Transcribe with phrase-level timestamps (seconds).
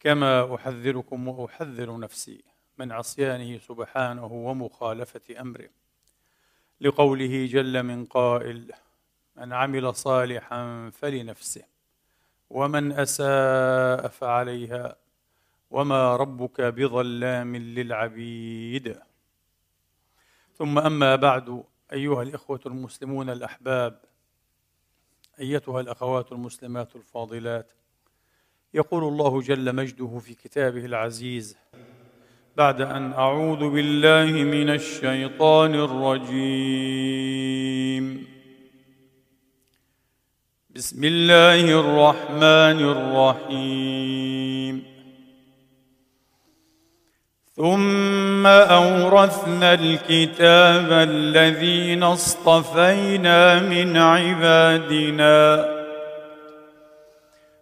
[0.00, 2.44] كما أحذركم وأحذر نفسي
[2.78, 5.68] من عصيانه سبحانه ومخالفة أمره.
[6.80, 8.72] لقوله جل من قائل
[9.36, 11.62] من عمل صالحا فلنفسه
[12.50, 14.96] ومن أساء فعليها
[15.70, 19.00] وما ربك بظلام للعبيد.
[20.54, 24.00] ثم أما بعد أيها الإخوة المسلمون الأحباب
[25.40, 27.72] أيتها الأخوات المسلمات الفاضلات
[28.74, 31.56] يقول الله جل مجده في كتابه العزيز
[32.56, 37.10] بعد أن أعوذ بالله من الشيطان الرجيم.
[40.70, 44.82] بسم الله الرحمن الرحيم.
[47.52, 55.79] ثم أورثنا الكتاب الذين اصطفينا من عبادنا.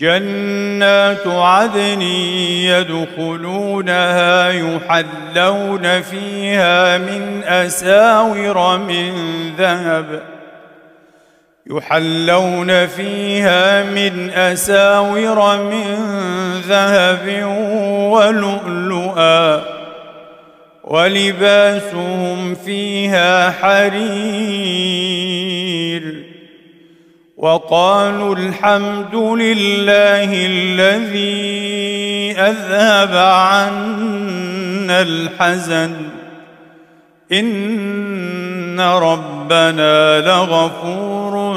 [0.00, 2.02] جنات عدن
[2.72, 9.12] يدخلونها يحلون فيها من أساور من
[9.58, 10.22] ذهب
[11.66, 15.96] يحلون فيها من أساور من
[16.68, 17.44] ذهب
[18.12, 19.62] ولؤلؤا
[20.84, 24.80] ولباسهم فيها حرير.
[27.40, 35.92] وقالوا الحمد لله الذي أذهب عنا الحزن.
[37.32, 41.56] إن ربنا لغفور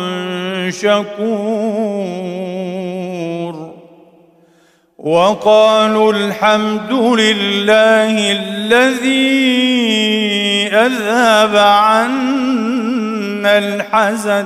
[0.70, 1.14] شكور.
[4.98, 9.54] وقالوا الحمد لله الذي
[10.68, 14.46] أذهب عنا الحزن.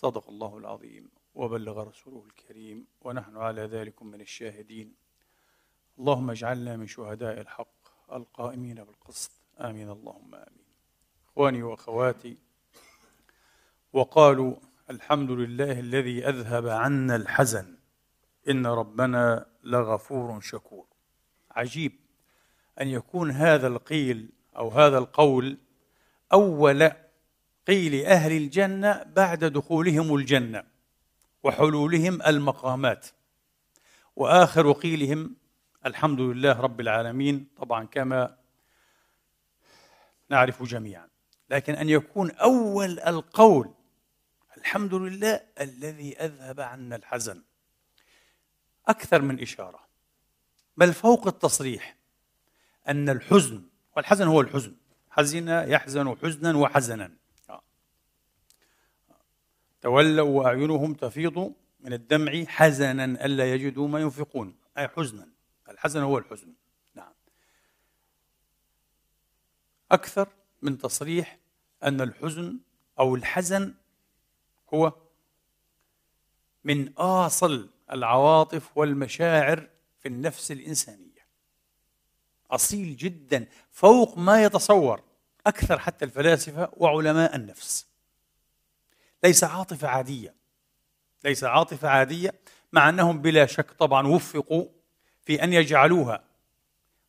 [0.04, 4.94] صدق الله العظيم وبلغ رسوله الكريم ونحن على ذلك من الشاهدين.
[6.00, 9.32] اللهم اجعلنا من شهداء الحق القائمين بالقسط.
[9.60, 9.90] آمين.
[9.90, 10.64] اللهم آمين.
[11.28, 12.38] إخواني وأخواتي
[13.94, 14.56] وقالوا
[14.90, 17.78] الحمد لله الذي أذهب عنا الحزن.
[18.50, 20.88] إن ربنا لغفور شكور.
[21.52, 21.92] عجيب
[22.82, 25.58] أن يكون هذا القيل أو هذا القول
[26.34, 27.03] أول
[27.68, 30.64] قيل أهل الجنة بعد دخولهم الجنة
[31.44, 33.08] وحلولهم المقامات.
[34.16, 35.36] وآخر قيلهم
[35.86, 38.38] الحمد لله رب العالمين طبعا كما
[40.30, 41.08] نعرف جميعا.
[41.50, 43.74] لكن أن يكون أول القول
[44.58, 47.42] الحمد لله الذي أذهب عنا الحزن.
[48.88, 49.80] أكثر من إشارة.
[50.78, 51.96] بل فوق التصريح
[52.88, 53.64] أن الحزن
[53.96, 54.76] والحزن هو الحزن.
[55.10, 57.23] حزن يحزن حزنا وحزنا.
[59.84, 64.56] تولوا وأعينهم تفيض من الدمع حزنا ألا يجدوا ما ينفقون.
[64.78, 65.28] أي حزنا.
[65.70, 66.54] الحزن هو الحزن.
[66.96, 67.14] نعم.
[69.92, 70.30] أكثر
[70.62, 71.40] من تصريح
[71.84, 72.60] أن الحزن
[73.00, 73.74] أو الحزن
[74.74, 74.94] هو
[76.64, 79.70] من آصل العواطف والمشاعر
[80.00, 81.28] في النفس الإنسانية.
[82.52, 85.04] أصيل جدا فوق ما يتصور.
[85.48, 87.93] أكثر حتى الفلاسفة وعلماء النفس.
[89.24, 90.36] ليس عاطفة عادية.
[91.24, 92.34] ليس عاطفة عادية
[92.74, 94.66] مع أنهم بلا شك طبعا وفقوا
[95.22, 96.24] في أن يجعلوها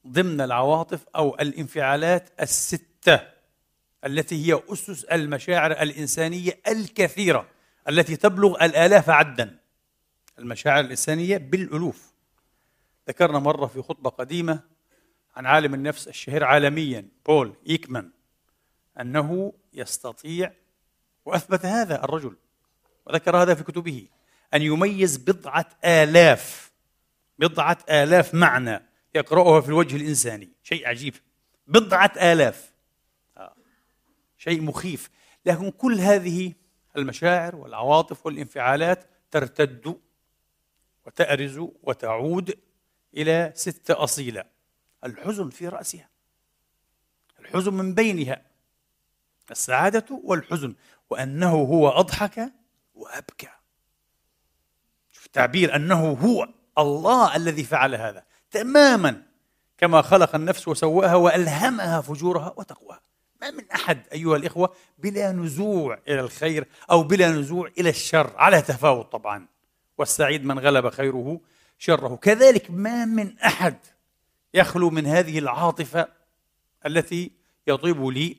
[0.07, 3.21] ضمن العواطف أو الانفعالات الستة
[4.05, 7.49] التي هي أسس المشاعر الإنسانية الكثيرة
[7.89, 9.59] التي تبلغ الآلاف عدا.
[10.39, 12.13] المشاعر الإنسانية بالألوف.
[13.09, 14.61] ذكرنا مرة في خطبة قديمة
[15.37, 18.11] عن عالم النفس الشهير عالميا بول إيكمان
[19.01, 20.53] أنه يستطيع
[21.25, 22.37] وأثبت هذا الرجل
[23.07, 24.09] وذكر هذا في كتبه
[24.55, 26.73] أن يميز بضعة آلاف
[27.39, 28.83] بضعة آلاف معنى
[29.15, 31.15] يقرأها في الوجه الإنساني شيء عجيب.
[31.67, 32.73] بضعة آلاف.
[33.37, 33.55] آه.
[34.39, 35.11] شيء مخيف.
[35.47, 36.53] لكن كل هذه
[36.97, 40.01] المشاعر والعواطف والانفعالات ترتد
[41.07, 42.59] وتأرز وتعود
[43.17, 44.45] إلى ستة أصيلة
[45.05, 46.09] الحزن في رأسها
[47.41, 48.43] الحزن من بينها
[49.51, 50.75] السعادة والحزن.
[51.11, 52.53] وأنه هو أضحك
[52.95, 53.49] وأبكى.
[55.13, 56.49] شوف التعبير أنه هو
[56.79, 58.25] الله الذي فعل هذا.
[58.51, 59.23] تماما
[59.79, 63.01] كما خلق النفس وسواها وألهمها فجورها وتقواها.
[63.43, 68.33] ما من أحد أيها الإخوة بلا نزوع إلى الخير أو بلا نزوع إلى الشر.
[68.37, 69.47] على تفاوت طبعا.
[69.99, 71.41] والسعيد من غلب خيره
[71.79, 72.17] شره.
[72.17, 73.77] كذلك ما من أحد
[74.55, 76.09] يخلو من هذه العاطفة
[76.87, 77.31] التي
[77.67, 78.37] يطيب لي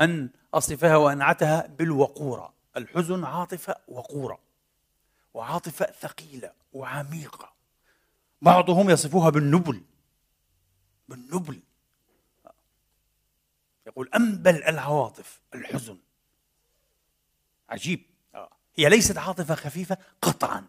[0.00, 2.54] أن أصفها وأنعتها بالوقورة.
[2.76, 4.38] الحزن عاطفة وقورة
[5.34, 7.52] وعاطفة ثقيلة وعميقة.
[8.42, 9.82] بعضهم يصفوها بالنبل
[11.08, 11.60] بالنبل.
[13.86, 15.98] يقول أنبل العواطف الحزن.
[17.68, 18.00] عجيب.
[18.74, 20.66] هي ليست عاطفة خفيفة قطعا.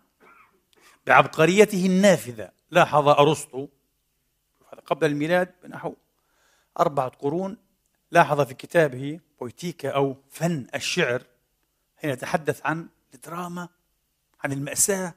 [1.08, 2.52] بعبقريته النافذة.
[2.72, 3.68] لاحظ أرسطو
[4.86, 5.96] قبل الميلاد بنحو
[6.80, 7.58] أربعة قرون
[8.12, 11.24] لاحظ في كتابه بويتيكا أو فن الشعر
[11.98, 13.70] حين يتحدث عن الدراما
[14.44, 15.14] عن المأساة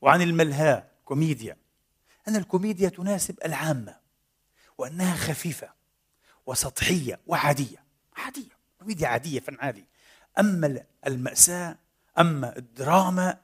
[0.00, 1.56] وعن الملهاة كوميديا.
[2.28, 3.96] أن الكوميديا تناسب العامة
[4.78, 5.68] وأنها خفيفة
[6.46, 7.84] وسطحية وعادية.
[8.16, 9.84] عادية كوميديا عادية فن عادي.
[10.38, 11.76] أما المأساة
[12.18, 13.40] أما الدراما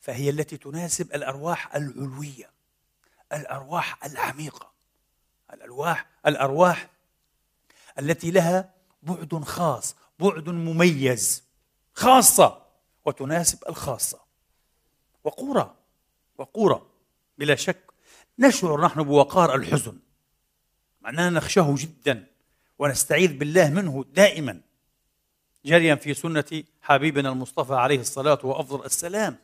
[0.00, 2.50] فهي التي تناسب الأرواح العلوية
[3.32, 4.72] الأرواح العميقة.
[5.52, 6.88] الأرواح الأرواح
[7.98, 11.42] التي لها بعد خاص بعد مميز
[11.92, 12.62] خاصة
[13.04, 14.20] وتناسب الخاصة.
[15.24, 15.74] وقورة
[16.38, 16.86] وقورة
[17.38, 17.90] بلا شك.
[18.38, 19.98] نشعر نحن بوقار الحزن.
[21.00, 22.26] معناها نخشاه جدا
[22.78, 24.60] ونستعيذ بالله منه دائما.
[25.64, 29.38] جريا في سنة حبيبنا المصطفى عليه الصلاة وأفضل السلام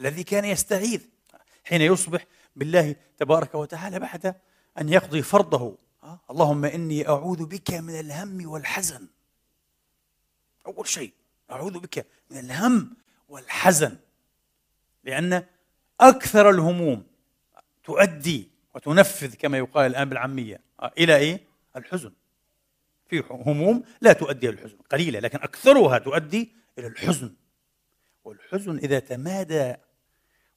[0.00, 1.00] الذي كان يستعيذ
[1.64, 2.26] حين يصبح
[2.56, 4.34] بالله تبارك وتعالى بعد
[4.78, 5.78] أن يقضي فرضه.
[6.30, 9.08] اللهم إني أعوذ بك من الهم والحزن.
[10.66, 11.12] أول شيء
[11.50, 12.96] أعوذ بك من الهم
[13.28, 13.98] والحزن.
[15.04, 15.44] لأن
[16.00, 17.06] أكثر الهموم
[17.84, 20.60] تؤدي وتنفذ كما يقال الآن بالعامية.
[20.98, 21.46] إلى إيه؟
[21.76, 22.12] الحزن.
[23.08, 27.34] في هموم لا تؤدي إلى الحزن قليلة لكن أكثرها تؤدي إلى الحزن.
[28.24, 29.74] والحزن إذا تمادى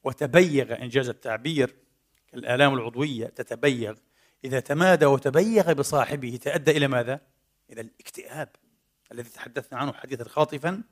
[0.03, 1.75] وتبيغ إنجاز التعبير
[2.31, 3.95] كالآلام العضوية تتبيغ
[4.43, 7.21] إذا تمادى وتبيغ بصاحبه تأدى إلى ماذا؟
[7.69, 8.49] إلى الاكتئاب
[9.11, 10.83] الذي تحدثنا عنه حديثا خاطفا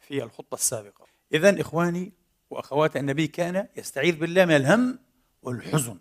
[0.00, 1.06] في الخطبة السابقة.
[1.32, 2.12] إذا إخواني
[2.50, 4.98] وأخوات النبي كان يستعيذ بالله من الهم
[5.42, 5.98] والحزن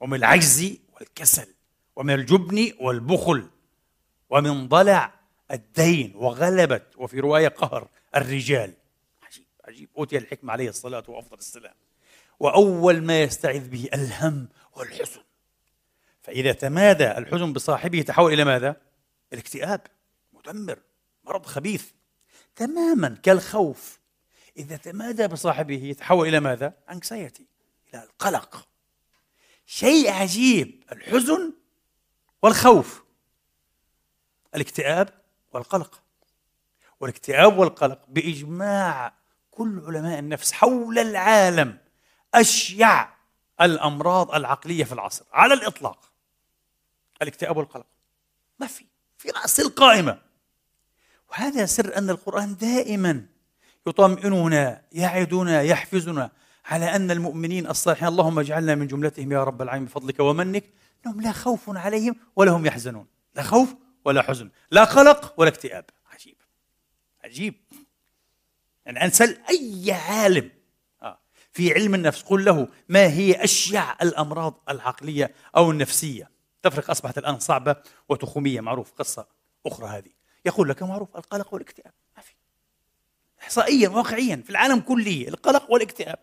[0.00, 1.54] ومن العجز والكسل
[1.96, 3.50] ومن الجبن والبخل
[4.30, 5.14] ومن ضلع
[5.50, 8.74] الدين وغلبة وفي رواية قهر الرجال.
[9.22, 9.88] عجيب عجيب.
[9.98, 11.74] أوتي الحكمة عليه الصلاة وأفضل السلام
[12.40, 15.20] وأول ما يستعذ به الهم والحزن
[16.22, 18.76] فإذا تمادى الحزن بصاحبه تحول إلى ماذا؟
[19.32, 19.80] الاكتئاب
[20.32, 20.78] مدمر
[21.24, 21.90] مرض خبيث.
[22.56, 24.00] تماما كالخوف.
[24.56, 27.46] إذا تمادى بصاحبه يتحول إلى ماذا؟ أنكسايتي
[27.88, 28.68] إلى القلق.
[29.66, 31.52] شيء عجيب الحزن
[32.42, 33.04] والخوف.
[34.54, 35.08] الاكتئاب
[35.52, 36.02] والقلق.
[37.00, 39.14] والاكتئاب والقلق بإجماع
[39.50, 41.78] كل علماء النفس حول العالم
[42.34, 43.11] أشيع
[43.62, 46.12] الأمراض العقلية في العصر على الإطلاق.
[47.22, 47.86] الاكتئاب والقلق.
[48.58, 48.84] ما في
[49.18, 50.18] في رأس القائمة.
[51.30, 53.26] وهذا سر أن القرآن دائما
[53.86, 56.30] يطمئننا يعدنا يحفزنا
[56.64, 60.64] على أن المؤمنين الصالحين اللهم اجعلنا من جملتهم يا رب العالمين بفضلك ومنك.
[61.06, 63.06] أنهم لا خوف عليهم ولا هم يحزنون.
[63.34, 64.50] لا خوف ولا حزن.
[64.70, 65.84] لا قلق ولا اكتئاب.
[66.12, 66.36] عجيب.
[67.24, 67.54] عجيب.
[68.86, 70.50] يعني أنسل أي عالم
[71.52, 72.22] في علم النفس.
[72.22, 76.30] قل له ما هي أشيع الأمراض العقلية أو النفسية؟
[76.62, 77.76] تفرق أصبحت الآن صعبة
[78.08, 78.60] وتخومية.
[78.60, 79.26] معروف قصة
[79.66, 80.10] أخرى هذه.
[80.46, 81.92] يقول لك معروف القلق والاكتئاب.
[82.16, 82.32] ما في.
[83.42, 86.18] إحصائيا واقعيا في العالم كله القلق والاكتئاب.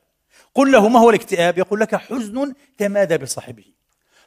[0.53, 3.65] قل له ما هو الاكتئاب؟ يقول لك حزن تمادى بصاحبه.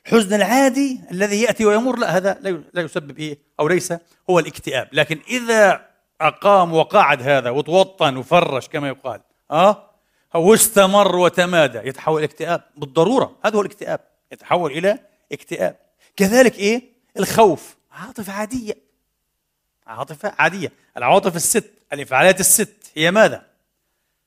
[0.06, 2.38] الحزن العادي الذي يأتي ويمر لا هذا
[2.75, 3.92] لا يسبب إيه أو ليس
[4.30, 4.88] هو الاكتئاب.
[4.92, 5.87] لكن إذا
[6.21, 9.91] أقام وقعد هذا وتوطن وفرش كما يقال أه
[10.34, 11.78] واستمر وتمادى.
[11.78, 13.36] يتحول اكتئاب بالضرورة.
[13.44, 14.00] هذا هو الاكتئاب.
[14.32, 14.98] يتحول إلى
[15.32, 15.76] اكتئاب.
[16.16, 16.82] كذلك إيه؟
[17.18, 17.76] الخوف.
[17.92, 18.74] عاطفة عادية.
[19.86, 20.72] عاطفة عادية.
[20.96, 23.46] العواطف الست الانفعالات الست هي ماذا؟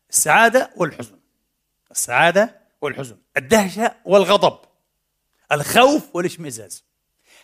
[0.10, 1.20] السعادة والحزن.
[1.92, 3.18] السعادة والحزن.
[3.38, 4.60] الدهشة والغضب.
[5.52, 6.84] الخوف والاشمئزاز.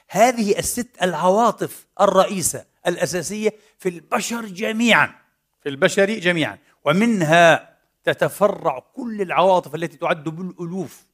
[0.08, 5.16] هذه الست العواطف الرئيسة الأساسية في البشر جميعا.
[5.64, 6.58] في البشر جميعا.
[6.86, 7.71] ومنها
[8.04, 11.06] تتفرع كل العواطف التي تعد بالألوف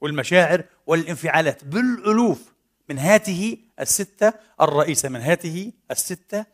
[0.00, 2.52] والمشاعر والانفعالات بالألوف
[2.88, 6.46] من هاته الستة الرئيسة من هاته الستة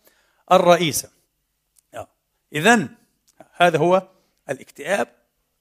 [0.53, 1.11] الرئيسة
[1.95, 2.09] آه.
[2.53, 2.89] إذا
[3.53, 4.09] هذا هو
[4.51, 5.09] الاكتئاب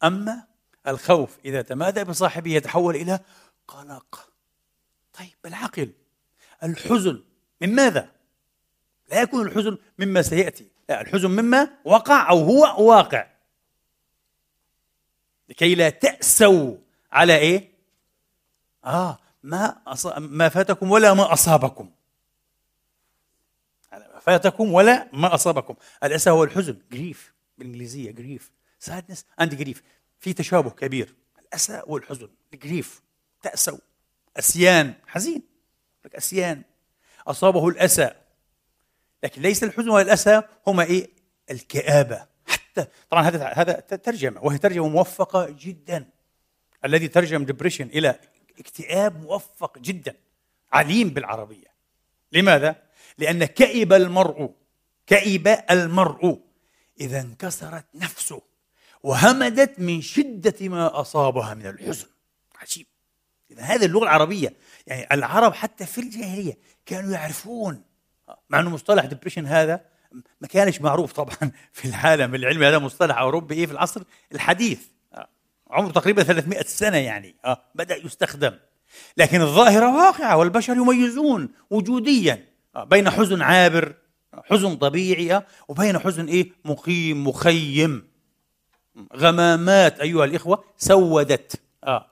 [0.03, 0.43] أما
[0.87, 3.19] الخوف إذا تمادى بصاحبه يتحول إلى
[3.67, 4.29] قلق
[5.13, 5.91] طيب بالعقل
[6.63, 7.23] الحزن
[7.61, 8.11] من ماذا؟
[9.11, 13.27] لا يكون الحزن مما سيأتي لا الحزن مما وقع أو هو واقع
[15.49, 16.75] لكي لا تأسوا
[17.11, 17.71] على إيه؟
[18.85, 20.05] آه ما أص...
[20.17, 21.89] ما فاتكم ولا ما أصابكم.
[23.93, 25.75] ما فاتكم ولا ما أصابكم.
[26.03, 26.77] الأسى هو الحزن.
[26.91, 29.83] جريف بالإنجليزية جريف سادنس أند جريف
[30.19, 31.15] في تشابه كبير.
[31.39, 32.29] الأسى والحزن.
[32.53, 33.01] الجريف
[33.41, 33.77] تأسوا.
[34.37, 34.93] أسيان.
[35.07, 35.41] حزين.
[36.05, 36.63] لك أسيان.
[37.27, 38.11] أصابه الأسى.
[39.23, 41.09] لكن ليس الحزن والأسى هما إيه؟
[41.51, 42.27] الكآبة.
[42.81, 46.09] حتى طبعا هذا هذا ترجمة وهي ترجمة موفقة جدا.
[46.85, 48.19] الذي ترجم ديبريشن إلى
[48.59, 50.15] اكتئاب موفق جدا
[50.71, 51.67] عليم بالعربية.
[52.31, 52.75] لماذا؟
[53.17, 54.51] لأن كئب المرء
[55.07, 56.39] كئب المرء
[56.99, 58.41] إذا انكسرت نفسه
[59.03, 62.07] وهمدت من شدة ما أصابها من الحزن.
[62.61, 62.85] عجيب.
[63.51, 64.53] إذا هذه اللغة العربية
[64.87, 67.83] يعني العرب حتى في الجاهلية كانوا يعرفون.
[68.49, 69.85] مع أنه مصطلح ديبريشن هذا
[70.41, 74.01] ما كانش معروف طبعا في العالم العلمي هذا مصطلح أوروبي إيه في العصر
[74.33, 74.79] الحديث.
[75.69, 78.53] عمره تقريبا 300 سنة يعني آه بدأ يستخدم.
[79.17, 82.45] لكن الظاهرة واقعة والبشر يميزون وجوديا
[82.75, 83.93] آه بين حزن عابر
[84.33, 88.07] حزن طبيعي آه وبين حزن إيه؟ مقيم مخيم.
[89.15, 92.11] غمامات أيها الإخوة سودت آه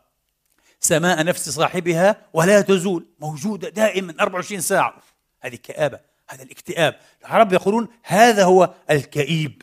[0.80, 5.02] سماء نفس صاحبها ولا تزول موجودة دائما 24 ساعة.
[5.42, 6.15] هذه كآبة.
[6.30, 7.00] هذا الاكتئاب.
[7.22, 9.62] العرب يقولون هذا هو الكئيب.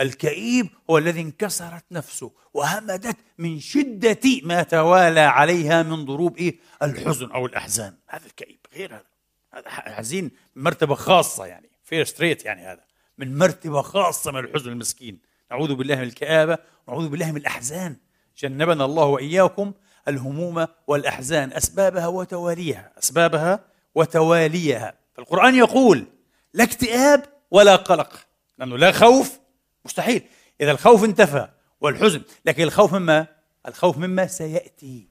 [0.00, 7.30] الكئيب هو الذي انكسرت نفسه وهمدت من شدة ما توالى عليها من ضروب إيه؟ الحزن
[7.30, 7.96] أو الأحزان.
[8.08, 8.58] هذا الكئيب.
[8.74, 9.04] غير هذا.
[9.52, 11.70] هذا حزين مرتبة خاصة يعني.
[11.82, 12.84] first rate يعني هذا.
[13.18, 15.18] من مرتبة خاصة من الحزن المسكين.
[15.50, 17.96] نعوذ بالله من الكآبة ونعوذ بالله من الأحزان.
[18.38, 19.72] جنبنا الله وإياكم
[20.08, 21.52] الهموم والأحزان.
[21.52, 22.92] أسبابها وتواليها.
[22.98, 25.05] أسبابها وتواليها.
[25.16, 26.06] فالقرآن يقول
[26.54, 28.26] لا اكتئاب ولا قلق.
[28.58, 29.38] لأنه لا خوف
[29.84, 30.22] مستحيل.
[30.60, 31.48] إذا الخوف انتفى
[31.80, 33.26] والحزن لكن الخوف مما؟
[33.68, 35.08] الخوف مما سيأتي.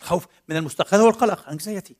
[0.00, 1.96] الخوف من المستقبل هو القلق انكزايتي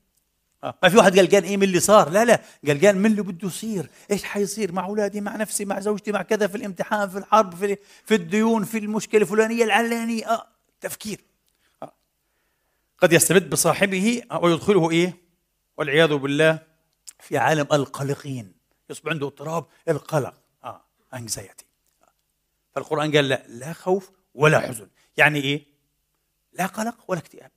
[0.65, 0.75] آه.
[0.83, 2.41] ما في واحد قلقان إيه من اللي صار؟ لا لا.
[2.69, 3.91] قلقان من اللي بده يصير.
[4.11, 7.77] إيش حيصير مع أولادي مع نفسي مع زوجتي مع كذا في الامتحان في الحرب في
[8.05, 10.31] في الديون في المشكلة الفلانية العلانية.
[10.31, 10.47] آه.
[10.81, 11.21] تفكير.
[11.83, 11.93] آه.
[12.99, 15.17] قد يستبد بصاحبه ويدخله إيه؟
[15.77, 16.70] والعياذ بالله
[17.21, 18.55] في عالم القلقين.
[18.91, 20.35] يصبح عنده اضطراب القلق.
[20.65, 20.85] آه
[21.15, 21.65] انكزايتي
[22.73, 24.89] فالقرآن قال لا لا خوف ولا حزن.
[25.17, 25.67] يعني إيه؟
[26.53, 27.51] لا قلق ولا اكتئاب.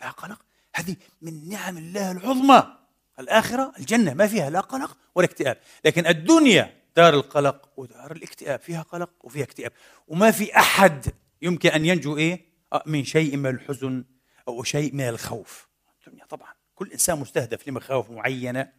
[0.00, 0.42] لا قلق.
[0.74, 2.76] هذه من نعم الله العظمى.
[3.18, 5.58] الآخرة الجنة ما فيها لا قلق ولا اكتئاب.
[5.84, 8.60] لكن الدنيا دار القلق ودار الاكتئاب.
[8.60, 9.72] فيها قلق وفيها اكتئاب.
[10.08, 14.04] وما في أحد يمكن أن ينجو إيه؟ آه، من شيء من الحزن
[14.48, 15.68] أو شيء من الخوف.
[16.06, 16.52] الدنيا طبعا.
[16.74, 18.72] كل إنسان مستهدف لمخاوف معينة.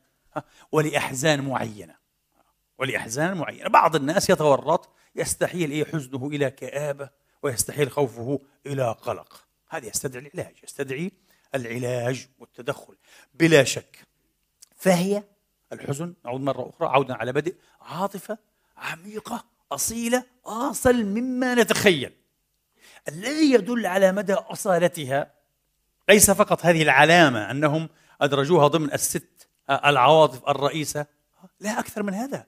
[0.71, 1.95] ولأحزان معينة.
[2.77, 3.69] ولأحزان معينة.
[3.69, 7.09] بعض الناس يتورط يستحيل إيه حزنه إلى كآبة
[7.43, 9.45] ويستحيل خوفه إلى قلق.
[9.69, 11.11] هذا يستدعي العلاج يستدعي
[11.55, 12.95] العلاج والتدخل.
[13.33, 13.99] بلا شك
[14.75, 15.23] فهي
[15.73, 16.13] الحزن.
[16.25, 17.55] نعود مرة أخرى عودا على بدء.
[17.81, 18.37] عاطفة
[18.77, 22.13] عميقة أصيلة أصل مما نتخيل.
[23.07, 25.31] الذي يدل على مدى أصالتها
[26.09, 27.89] ليس فقط هذه العلامة أنهم
[28.21, 29.36] أدرجوها ضمن الست
[29.69, 31.05] العواطف الرئيسة.
[31.59, 32.45] لا أكثر من هذا.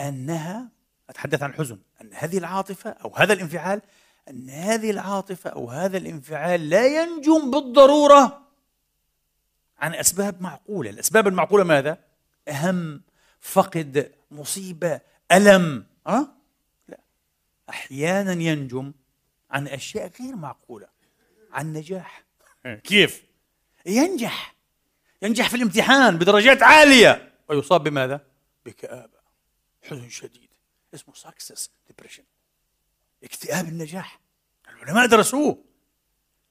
[0.00, 0.68] أنها
[1.10, 3.82] أتحدث عن الحزن أن هذه العاطفة أو هذا الانفعال
[4.30, 8.46] أن هذه العاطفة أو هذا الانفعال لا ينجم بالضرورة
[9.78, 10.90] عن أسباب معقولة.
[10.90, 11.98] الأسباب المعقولة ماذا؟
[12.48, 13.02] هم
[13.40, 15.00] فقد مصيبة
[15.32, 15.86] ألم.
[16.06, 16.28] أه؟
[16.88, 16.98] لا.
[17.68, 18.92] أحيانا ينجم
[19.50, 20.86] عن أشياء غير معقولة.
[21.52, 22.24] عن نجاح.
[22.84, 23.24] كيف؟
[23.86, 24.55] ينجح.
[25.22, 27.32] ينجح في الامتحان بدرجات عالية.
[27.48, 28.26] ويصاب بماذا؟
[28.66, 29.18] بكآبة.
[29.82, 30.50] حزن شديد.
[30.94, 32.24] اسمه success depression
[33.24, 34.20] اكتئاب النجاح.
[34.68, 35.64] العلماء درسوه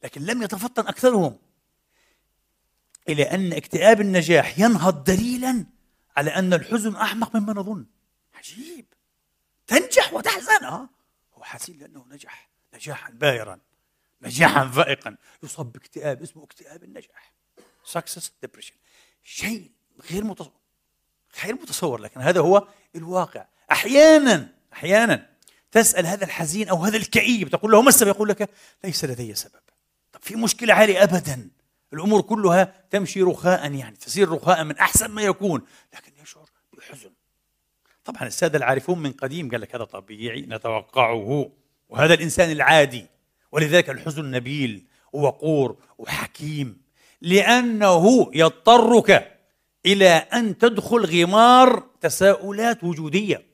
[0.03, 1.39] لكن لم يتفطن أكثرهم.
[3.09, 5.65] إلى أن اكتئاب النجاح ينهض دليلا
[6.17, 7.85] على أن الحزن أحمق مما نظن.
[8.33, 8.85] عجيب.
[9.67, 10.63] تنجح وتحزن.
[10.63, 10.89] آه.
[11.33, 12.49] هو حزين لأنه نجح.
[12.73, 13.59] نجاحا باهرا
[14.21, 16.21] نجاحا فائقا يصاب باكتئاب.
[16.21, 17.33] اسمه اكتئاب النجاح.
[17.85, 18.73] success depression
[19.23, 19.71] شيء
[20.11, 20.51] غير متصور
[21.43, 23.45] غير متصور لكن هذا هو الواقع.
[23.71, 25.29] أحيانا أحيانا
[25.71, 28.49] تسأل هذا الحزين أو هذا الكئيب تقول له ما السبب؟ يقول لك
[28.83, 29.61] ليس لدي سبب.
[30.11, 31.49] طب في مشكلة عالية أبدا.
[31.93, 35.61] الأمور كلها تمشي رخاء يعني تسير رخاء من أحسن ما يكون
[35.93, 37.11] لكن يشعر بحزن
[38.05, 41.51] طبعا السادة العارفون من قديم قال لك هذا طبيعي نتوقعه.
[41.89, 43.05] وهذا الإنسان العادي.
[43.51, 46.84] ولذلك الحزن نبيل ووقور وحكيم.
[47.21, 49.39] لأنه يضطرك
[49.85, 53.45] إلى أن تدخل غمار تساؤلات وجودية.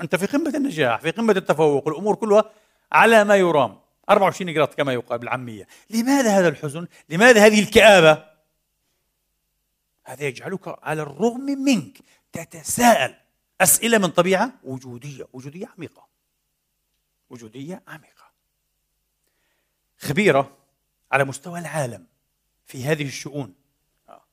[0.00, 2.50] أنت في قمة النجاح في قمة التفوق الأمور كلها
[2.92, 3.80] على ما يرام.
[4.10, 5.66] 24 قراط كما يقال بالعامية.
[5.90, 8.24] لماذا هذا الحزن؟ لماذا هذه الكآبة؟
[10.04, 11.98] هذا يجعلك على الرغم منك
[12.32, 13.14] تتساءل.
[13.60, 16.06] أسئلة من طبيعة وجودية وجودية عميقة.
[17.30, 18.30] وجودية عميقة.
[19.98, 20.56] خبيرة
[21.12, 22.09] على مستوى العالم.
[22.70, 23.54] في هذه الشؤون.
[24.08, 24.24] آه.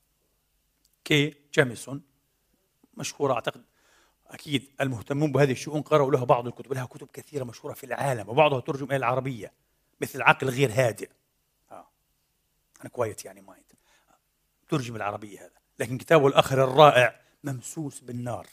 [1.06, 2.02] كي جيميسون
[2.93, 3.63] مشهورة أعتقد
[4.28, 8.60] أكيد المهتمون بهذه الشؤون قرأوا لها بعض الكتب لها كتب كثيرة مشهورة في العالم وبعضها
[8.60, 9.54] ترجم إلى العربية
[10.02, 11.10] مثل عقل غير هادئ.
[11.71, 11.88] آه
[12.82, 13.63] unquiet يعني mind
[14.69, 15.58] ترجم العربية هذا.
[15.80, 18.47] لكن كتابه الآخر الرائع ممسوس بالنار.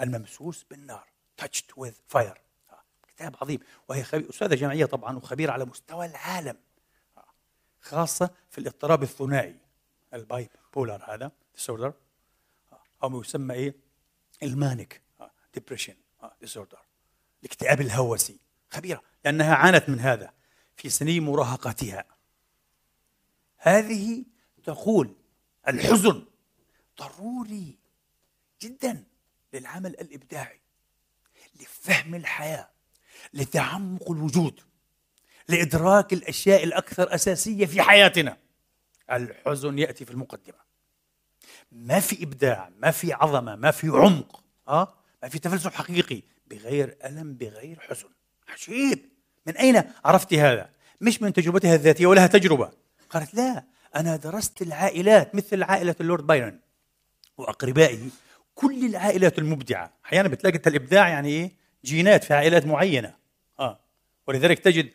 [0.00, 1.08] الممسوس بالنار.
[1.42, 2.38] Touched with fire.
[2.70, 2.82] آه.
[3.08, 3.60] كتاب عظيم.
[3.88, 6.56] وهي خبير أستاذة جامعية طبعا وخبيرة على مستوى العالم.
[6.56, 6.67] آه.
[7.88, 9.56] خاصة في الاضطراب الثنائي
[10.14, 11.92] ال bipolar هذا disorder
[12.72, 12.82] آه.
[13.02, 13.74] أو ما يسمى إيه
[14.42, 15.02] ال manic
[15.54, 15.94] depression
[16.40, 16.78] disorder
[17.42, 18.38] الاكتئاب الهوسي
[18.70, 20.32] خبيرة لأنها عانت من هذا
[20.76, 22.04] في سنين مراهقتها
[23.56, 24.24] هذه
[24.64, 25.16] تقول
[25.68, 26.24] الحزن
[26.98, 27.78] ضروري
[28.62, 29.04] جدا
[29.52, 30.60] للعمل الإبداعي
[31.60, 32.68] لفهم الحياة
[33.32, 34.60] لتعمق الوجود
[35.48, 38.36] لإدراك الأشياء الأكثر أساسية في حياتنا.
[39.12, 40.58] الحزن يأتي في المقدمة.
[41.72, 46.22] ما في إبداع ما في عظمة ما في عمق آه؟ ما في تفلسف حقيقي.
[46.46, 48.08] بغير ألم بغير حزن.
[48.48, 49.08] عجيب
[49.46, 52.70] من أين عرفت هذا؟ مش من تجربتها الذاتية ولها تجربة.
[53.10, 53.64] قالت لا
[53.96, 56.60] أنا درست العائلات مثل عائلة اللورد بايرن
[57.38, 58.08] واقربائه
[58.54, 59.92] كل العائلات المبدعة.
[60.04, 61.52] أحيانا بتلاقي الإبداع يعني إيه؟
[61.84, 63.14] جينات في عائلات معينة.
[63.60, 63.80] آه.
[64.26, 64.90] ولذلك تجد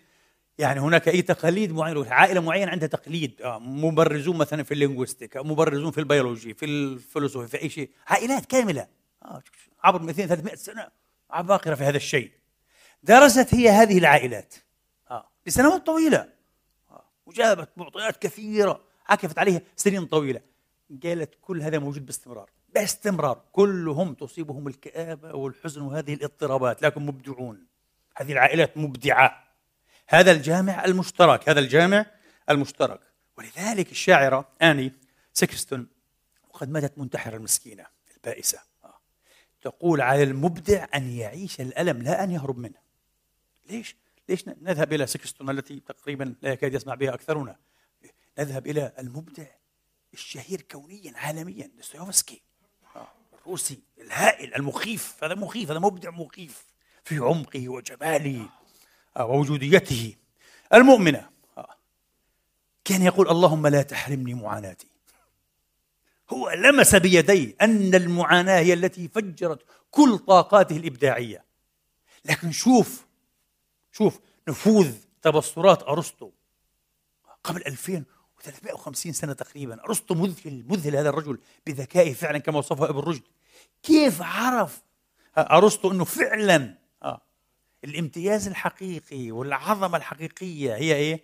[0.58, 5.38] يعني هناك أي تقاليد معينه عائلة معينة عندها تقليد آه، مبرزون مثلا في ال linguistic
[5.38, 7.90] مبرزون في البيولوجي في الفلسفة في أي شيء.
[8.08, 8.88] عائلات كاملة.
[9.26, 9.44] آه،
[9.84, 10.88] عبر 200 300 سنة
[11.32, 12.32] عباقره في هذا الشيء.
[13.04, 14.56] درست هي هذه العائلات
[15.12, 15.28] آه.
[15.48, 16.30] لسنوات طويلة.
[16.92, 17.04] آه.
[17.26, 20.42] وجابت معطيات كثيرة عكفت عليها سنين طويلة.
[21.04, 22.50] قالت كل هذا موجود باستمرار.
[22.76, 23.42] باستمرار.
[23.52, 27.66] كلهم تصيبهم الكآبة والحزن وهذه الاضطرابات لكن مبدعون.
[28.16, 29.44] هذه العائلات مبدعة.
[30.08, 32.06] هذا الجامع المشترك هذا الجامع
[32.50, 33.00] المشترك.
[33.38, 34.94] ولذلك الشاعرة آني
[35.34, 35.88] سكستون
[36.50, 37.86] وقد ماتت منتحرة المسكينة
[38.16, 38.60] البائسة.
[38.84, 39.00] آه.
[39.62, 42.80] تقول على المبدع أن يعيش الألم لا أن يهرب منه.
[43.70, 43.96] ليش؟
[44.30, 47.56] ليش نذهب إلى سكستون التي تقريبا لا يكاد يسمع بها أكثرنا
[48.40, 49.46] نذهب إلى المبدع
[50.14, 52.42] الشهير كونيا عالميا دوستويفسكي.
[52.96, 53.08] آه.
[53.34, 55.24] الروسي الهائل المخيف.
[55.24, 56.66] هذا مخيف هذا مبدع مخيف
[57.04, 58.50] في عمقه وجماله.
[59.20, 60.16] ووجوديته
[60.74, 61.30] المؤمنة.
[62.86, 64.88] كان يقول اللهم لا تحرمني معاناتي.
[66.30, 71.44] هو لمس بيديه أن المعاناة هي التي فجرت كل طاقاته الإبداعية.
[72.26, 73.06] لكن شوف
[73.92, 76.32] شوف نفوذ تبصرات أرسطو
[77.44, 79.84] قبل 2350 سنة تقريبا.
[79.84, 83.24] أرسطو مذهل مذهل هذا الرجل بذكائه فعلا كما وصفه ابن رشد.
[83.84, 84.82] كيف عرف
[85.38, 86.83] أرسطو أنه فعلا
[87.84, 91.24] الامتياز الحقيقي والعظمة الحقيقية هي إيه؟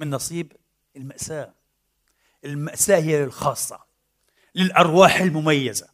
[0.00, 0.52] من نصيب
[0.96, 1.54] المأساة
[2.44, 3.84] المأساة هي الخاصة
[4.54, 5.88] للأرواح المميزة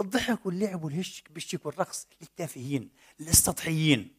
[0.00, 4.14] الضحك واللعب والهشك بالشك والرقص للتافهين للسطحيين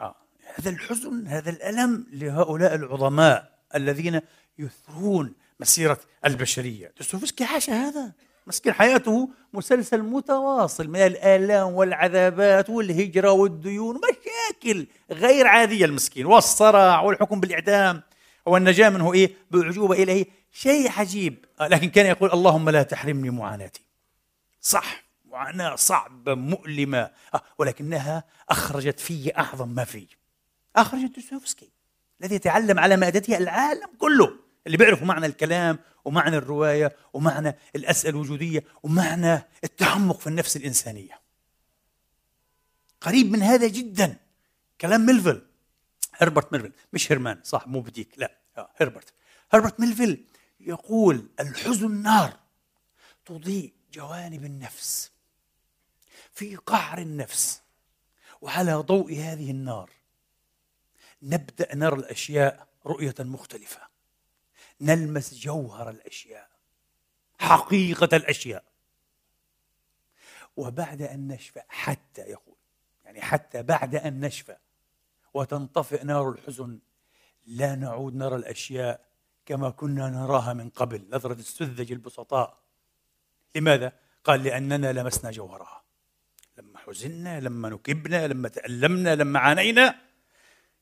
[0.00, 0.16] آه.
[0.54, 4.20] هذا الحزن هذا الألم لهؤلاء العظماء الذين
[4.58, 8.12] يثرون مسيرة البشرية دوستويفسكي عاش هذا
[8.48, 17.40] مسكين حياته مسلسل متواصل من الآلام والعذابات والهجرة والديون مشاكل غير عادية المسكين والصرع والحكم
[17.40, 18.02] بالإعدام.
[18.46, 20.26] والنجاة منه إيه؟ بأعجوبة إليه.
[20.52, 21.44] شيء عجيب.
[21.60, 23.82] لكن كان يقول اللهم لا تحرمني معاناتي.
[24.60, 25.04] صح.
[25.26, 27.10] معاناة صعبة مؤلمة.
[27.34, 30.06] آه، ولكنها أخرجت في أعظم ما في.
[30.76, 31.70] أخرجت دوستويفسكي
[32.20, 34.47] الذي تعلم على مادتها العالم كله.
[34.68, 41.20] اللي بيعرفوا معنى الكلام ومعنى الرواية ومعنى الأسئلة الوجودية ومعنى التعمق في النفس الإنسانية.
[43.00, 44.16] قريب من هذا جدا.
[44.80, 45.42] كلام ميلفيل.
[46.14, 46.72] هربرت ميلفيل.
[46.92, 48.08] مش هرمان صح موبي ديك.
[48.16, 48.38] لا.
[48.58, 49.12] آه، هربرت.
[49.52, 50.24] هربرت ميلفيل
[50.60, 52.36] يقول الحزن نار
[53.26, 55.10] تضيء جوانب النفس
[56.32, 57.62] في قعر النفس
[58.40, 59.90] وعلى ضوء هذه النار
[61.22, 63.87] نبدأ نرى الأشياء رؤية مختلفة.
[64.80, 66.48] نلمس جوهر الأشياء
[67.38, 68.64] حقيقة الأشياء.
[70.56, 72.56] وبعد أن نشفى حتى يقول
[73.04, 74.56] يعني حتى بعد أن نشفى
[75.34, 76.78] وتنطفئ نار الحزن
[77.46, 79.08] لا نعود نرى الأشياء
[79.46, 81.06] كما كنا نراها من قبل.
[81.10, 82.58] نظرة السذج البسطاء.
[83.54, 83.92] لماذا؟
[84.24, 85.82] قال لأننا لمسنا جوهرها.
[86.56, 90.00] لما حزنا لما نكبنا لما تألمنا لما عانينا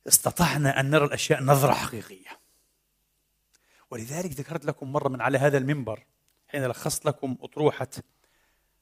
[0.09, 2.45] استطعنا أن نرى الأشياء نظرة حقيقية.
[3.90, 6.07] ولذلك ذكرت لكم مرة من على هذا المنبر
[6.49, 7.88] حين لخصت لكم أطروحة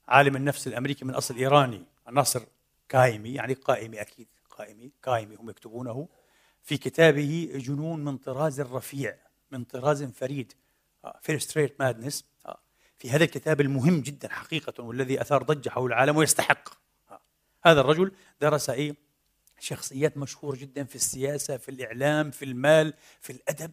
[0.09, 2.43] عالم النفس الأمريكي من أصل إيراني ناصر
[2.89, 6.09] غايمي يعني قائمي أكيد قائمي غايمي هم يكتبونه
[6.63, 9.17] في كتابه جنون من طراز رفيع
[9.51, 10.53] من طراز فريد
[11.23, 12.25] first-rate madness
[12.99, 16.69] في هذا الكتاب المهم جدا حقيقة والذي أثار ضجة حول العالم ويستحق.
[17.11, 17.21] آه،
[17.65, 18.95] هذا الرجل درس إيه؟
[19.59, 23.71] شخصيات مشهورة جدا في السياسة في الإعلام في المال في الأدب.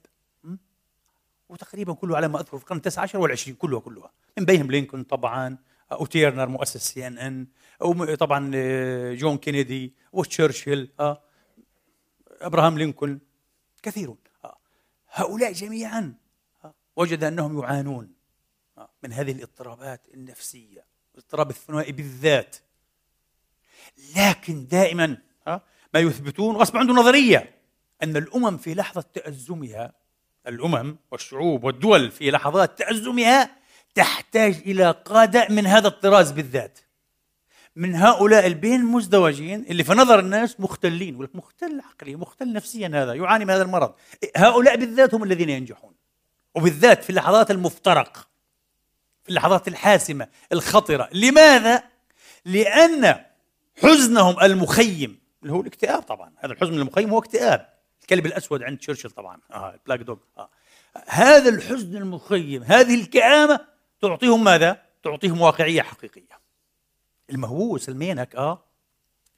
[1.52, 4.12] وتقريبا كله على ما أذكر في القرن التاسع عشر والعشرين كلها كلها.
[4.38, 5.58] من بينهم لينكولن طبعا
[5.92, 7.48] وتيرنر مؤسس سي إن إن
[7.82, 11.22] وطبعا آه، جون كينيدي وتشرشل آه،
[12.42, 13.20] أبراهام لينكولن
[13.84, 14.18] كثيرون.
[15.14, 16.14] هؤلاء جميعا
[16.96, 18.14] وجد أنهم يعانون
[19.04, 22.56] من هذه الاضطرابات النفسية الاضطراب الثنائي بالذات.
[24.16, 25.18] لكن دائما
[25.94, 27.62] ما يثبتون غصب عنده نظرية
[28.04, 29.94] أن الأمم في لحظة تأزمها
[30.48, 33.50] الأمم والشعوب والدول في لحظات تازمها
[33.96, 36.80] تحتاج إلى قادة من هذا الطراز بالذات.
[37.76, 43.14] من هؤلاء البين مزدوجين اللي في نظر الناس مختلين يقول مختل عقليا مختل نفسيا هذا
[43.14, 43.94] يعاني من هذا المرض.
[44.38, 45.94] هؤلاء بالذات هم الذين ينجحون.
[46.56, 48.28] وبالذات في اللحظات المفترق
[49.24, 51.10] في اللحظات الحاسمة الخطرة.
[51.14, 51.84] لماذا؟
[52.46, 53.26] لأن
[53.84, 56.34] حزنهم المخيم اللي هو الاكتئاب طبعا.
[56.38, 57.81] هذا الحزن المخيم هو اكتئاب.
[58.12, 59.40] الكلب الأسود عند تشرشل طبعا.
[59.52, 60.50] آه ال black dog آه.
[61.08, 63.60] هذا الحزن المخيم هذه الكآبة
[64.02, 66.42] تعطيهم ماذا؟ تعطيهم واقعية حقيقية.
[67.30, 68.64] المهووس ال manic آه.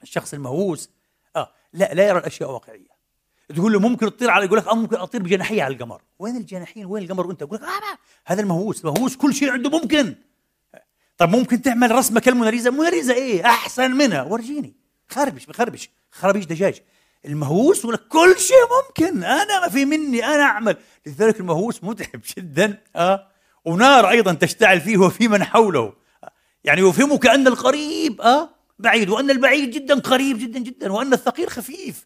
[0.04, 0.90] الشخص المهووس.
[1.36, 1.52] آه.
[1.74, 2.94] لا لا يرى الأشياء واقعية.
[3.56, 6.02] تقول له ممكن تطير على يقول لك آه ممكن أطير بجناحي على القمر.
[6.20, 10.16] وين الجناحين؟ وين القمر وأنت؟ يقول لك آه هذا المهووس المهووس كل شيء عنده ممكن.
[11.18, 14.24] طب ممكن تعمل رسمه كالموناليزا موناليزا إيه؟ أحسن منها.
[14.24, 14.74] ورجيني.
[15.10, 16.82] خربش بخربش خرابيش دجاج.
[17.26, 18.58] المهووس يقول لك كل شيء
[18.88, 19.24] ممكن.
[19.24, 20.78] أنا ما في مني أنا أعمل.
[21.06, 23.28] لذلك المهووس متعب جدا آه.
[23.66, 25.94] ونار أيضا تشتعل فيه وفي من حوله.
[26.64, 28.50] يعني يفهمك ان القريب آه.
[28.80, 32.06] بعيد وأن البعيد جدا قريب جدا جدا وأن الثقيل خفيف.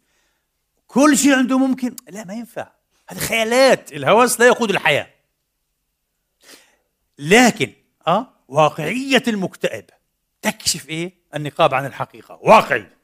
[0.87, 1.95] كل شيء عنده ممكن.
[2.09, 2.67] لا ما ينفع.
[3.09, 3.93] هذه خيالات.
[3.93, 5.07] الهوس لا يقود الحياة.
[7.19, 7.73] لكن
[8.07, 9.85] آه واقعية المكتئب
[10.41, 12.39] تكشف إيه؟ النقاب عن الحقيقة.
[12.41, 12.96] واقعي.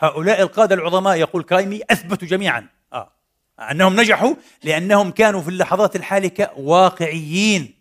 [0.00, 2.68] هؤلاء القادة العظماء يقول كايمي أثبتوا جميعا.
[2.92, 3.12] آه.
[3.58, 4.34] أنهم نجحوا
[4.64, 7.74] لأنهم كانوا في اللحظات الحالكة واقعيين.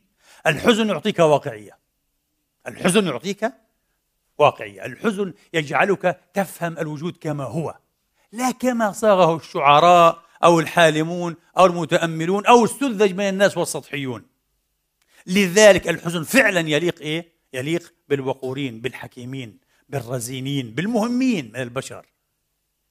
[0.47, 1.77] الحزن يعطيك واقعية.
[2.67, 3.53] الحزن يعطيك
[4.37, 4.85] واقعية.
[4.85, 7.75] الحزن يجعلك تفهم الوجود كما هو.
[8.31, 14.25] لا كما صاغه الشعراء أو الحالمون أو المتأملون أو السذج من الناس والسطحيون.
[15.27, 19.68] لذلك الحزن فعلا يليق إيه؟ يليق بالوقورين بالحكيمين.
[19.89, 22.05] بالرزينين بالمهمين من البشر.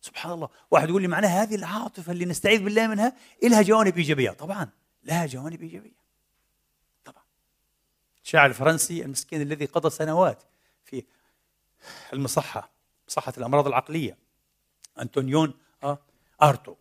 [0.01, 0.49] سبحان الله.
[0.71, 4.31] واحد يقول لي معناها هذه العاطفة اللي نستعيذ بالله منها لها جوانب إيجابية.
[4.31, 4.69] طبعا
[5.05, 5.99] لها جوانب إيجابية.
[7.05, 7.23] طبعا.
[8.25, 10.43] الشاعر الفرنسي المسكين الذي قضى سنوات
[10.85, 11.05] في
[12.13, 12.71] المصحة
[13.09, 14.17] مصحة الأمراض العقلية
[15.01, 15.99] أنطونيون آه
[16.43, 16.75] أرتو.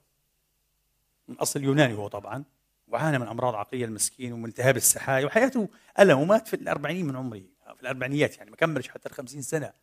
[1.28, 2.44] من أصل يوناني هو طبعا
[2.88, 7.42] وعانى من أمراض عقلية المسكين ومن التهاب السحايا وحياته ألم ومات في الأربعين من عمره
[7.76, 9.74] في الأربعينيات يعني ما كملش حتى الخمسين سنة.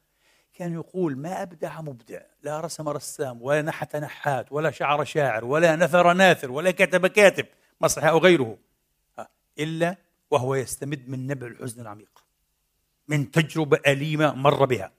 [0.54, 5.76] كان يقول ما أبدع مبدع لا رسم رسام ولا نحت نحات ولا شعر شاعر ولا
[5.76, 7.46] نثر ناثر ولا كتب كاتب
[7.80, 8.58] مسرح أو غيره
[9.58, 9.96] إلا
[10.30, 12.24] وهو يستمد من نبع الحزن العميق
[13.08, 14.92] من تجربة أليمة مر بها.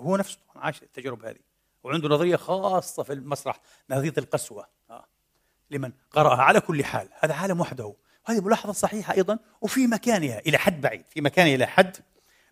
[0.00, 1.38] هو نفسه عاش التجربة هذه
[1.84, 3.60] وعنده نظرية خاصة في المسرح
[3.90, 4.66] نظرية القسوة.
[5.70, 7.94] لمن قرأها على كل حال هذا عالم وحده
[8.28, 11.96] وهذه ملاحظة صحيحة أيضا وفي مكانها إلى حد بعيد في مكانها إلى حد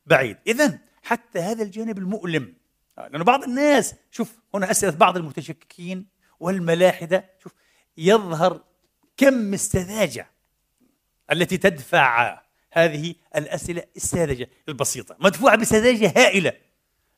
[0.06, 0.36] بعيد.
[0.46, 2.54] إذا حتى هذا الجانب المؤلم.
[2.98, 6.06] آه، لأنه بعض الناس شوف هنا أسئلة بعض المتشككين
[6.40, 7.52] والملاحدة شوف
[7.96, 8.64] يظهر
[9.16, 10.30] كم السذاجة
[11.32, 12.40] التي تدفع
[12.72, 15.16] هذه الأسئلة الساذجة البسيطة.
[15.20, 16.52] مدفوعة بسذاجة هائلة.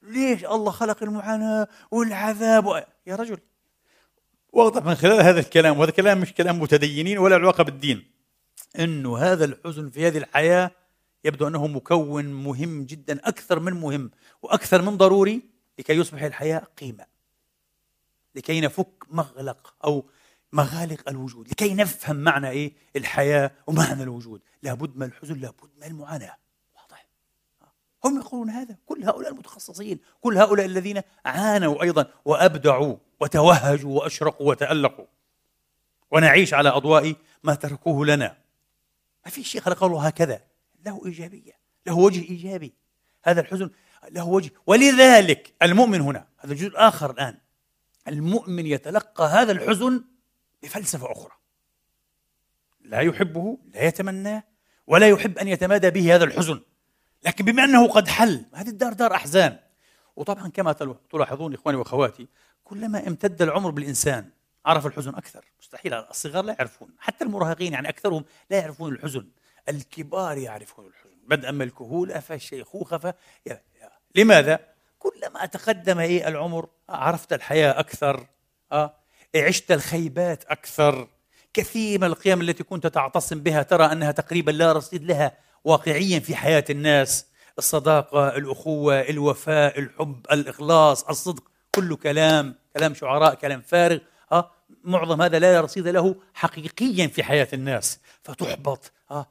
[0.02, 2.80] ليش الله خلق المعاناة والعذاب؟ و...
[3.06, 3.38] يا رجل.
[4.52, 8.10] واضح من خلال هذا الكلام وهذا كلام مش كلام متدينين ولا علاقة بالدين
[8.78, 10.70] إنه هذا الحزن في هذه الحياة
[11.24, 14.10] يبدو أنه مكون مهم جدا أكثر من مهم
[14.42, 15.42] وأكثر من ضروري
[15.78, 17.06] لكي يصبح الحياة قيمة.
[18.34, 20.04] لكي نفك مغلق أو
[20.52, 24.40] مغالق الوجود لكي نفهم معنى إيه؟ الحياة ومعنى الوجود.
[24.62, 26.36] لابد من الحزن لابد من المعاناة.
[26.76, 27.06] واضح.
[28.04, 28.76] هم يقولون هذا.
[28.86, 35.06] كل هؤلاء المتخصصين كل هؤلاء الذين عانوا أيضا وأبدعوا وتوهجوا وأشرقوا وتألقوا.
[36.10, 38.36] ونعيش على أضواء ما تركوه لنا.
[39.24, 40.51] ما في شيء خلق الله هكذا.
[40.86, 41.52] له إيجابية
[41.86, 42.74] له وجه إيجابي.
[43.24, 43.70] هذا الحزن
[44.10, 44.50] له وجه.
[44.66, 47.38] ولذلك المؤمن هنا هذا الجزء الآخر الآن
[48.08, 50.04] المؤمن يتلقى هذا الحزن
[50.62, 51.32] بفلسفة أخرى.
[52.80, 54.42] لا يحبه لا يتمناه
[54.86, 56.60] ولا يحب أن يتمادى به هذا الحزن.
[57.24, 59.58] لكن بما أنه قد حل هذه الدار دار أحزان.
[60.16, 60.72] وطبعا كما
[61.10, 62.28] تلاحظون إخواني وأخواتي
[62.64, 64.30] كلما امتد العمر بالإنسان
[64.66, 65.44] عرف الحزن أكثر.
[65.60, 69.26] مستحيل الصغار لا يعرفون حتى المراهقين يعني أكثرهم لا يعرفون الحزن.
[69.68, 73.14] الكبار يعرفون الحزن بدءا من الكهولة فالشيخوخة ف...
[74.14, 74.58] لماذا؟
[74.98, 78.26] كلما تقدم إيه العمر عرفت الحياة أكثر
[78.72, 78.94] أه؟
[79.36, 81.08] عشت الخيبات أكثر
[81.54, 85.32] كثير من القيم التي كنت تعتصم بها ترى أنها تقريبا لا رصيد لها
[85.64, 87.26] واقعيا في حياة الناس
[87.58, 91.42] الصداقة الأخوة الوفاء الحب الإخلاص الصدق
[91.74, 93.98] كله كلام كلام شعراء كلام فارغ
[94.32, 94.50] أه؟
[94.84, 99.28] معظم هذا لا رصيد له حقيقيا في حياة الناس فتحبط أه؟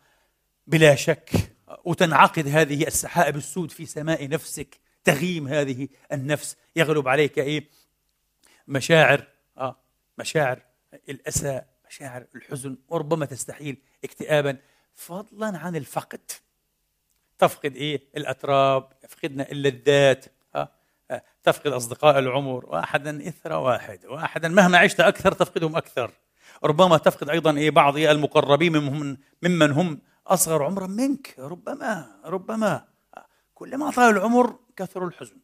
[0.72, 1.30] بلا شك
[1.84, 6.58] وتنعقد هذه السحائب السود في سماء نفسك تغيم هذه النفس.
[6.76, 7.70] يغلب عليك إيه؟
[8.68, 9.76] مشاعر آه
[10.18, 10.60] مشاعر
[11.10, 14.58] الاسى مشاعر الحزن وربما تستحيل اكتئابا.
[14.94, 16.32] فضلا عن الفقد.
[17.40, 20.72] تفقد إيه؟ الأتراب يفقدنا اللذات آه.
[21.12, 21.24] آه.
[21.44, 22.66] تفقد أصدقاء العمر.
[22.66, 26.12] واحدا إثر واحد واحدا مهما عشت أكثر تفقدهم أكثر.
[26.64, 28.78] ربما تفقد أيضا إيه؟ بعض المقربين
[29.44, 30.02] ممن هم
[30.32, 32.88] أصغر عمرا منك ربما ربما.
[33.54, 35.38] كلما طال العمر كثر الحزن.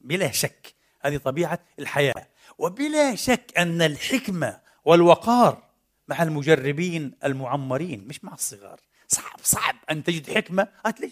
[0.00, 2.28] بلا شك هذه طبيعة الحياة.
[2.58, 5.62] وبلا شك أن الحكمة والوقار
[6.08, 8.80] مع المجربين المعمرين مش مع الصغار.
[9.08, 10.68] صعب صعب أن تجد حكمة.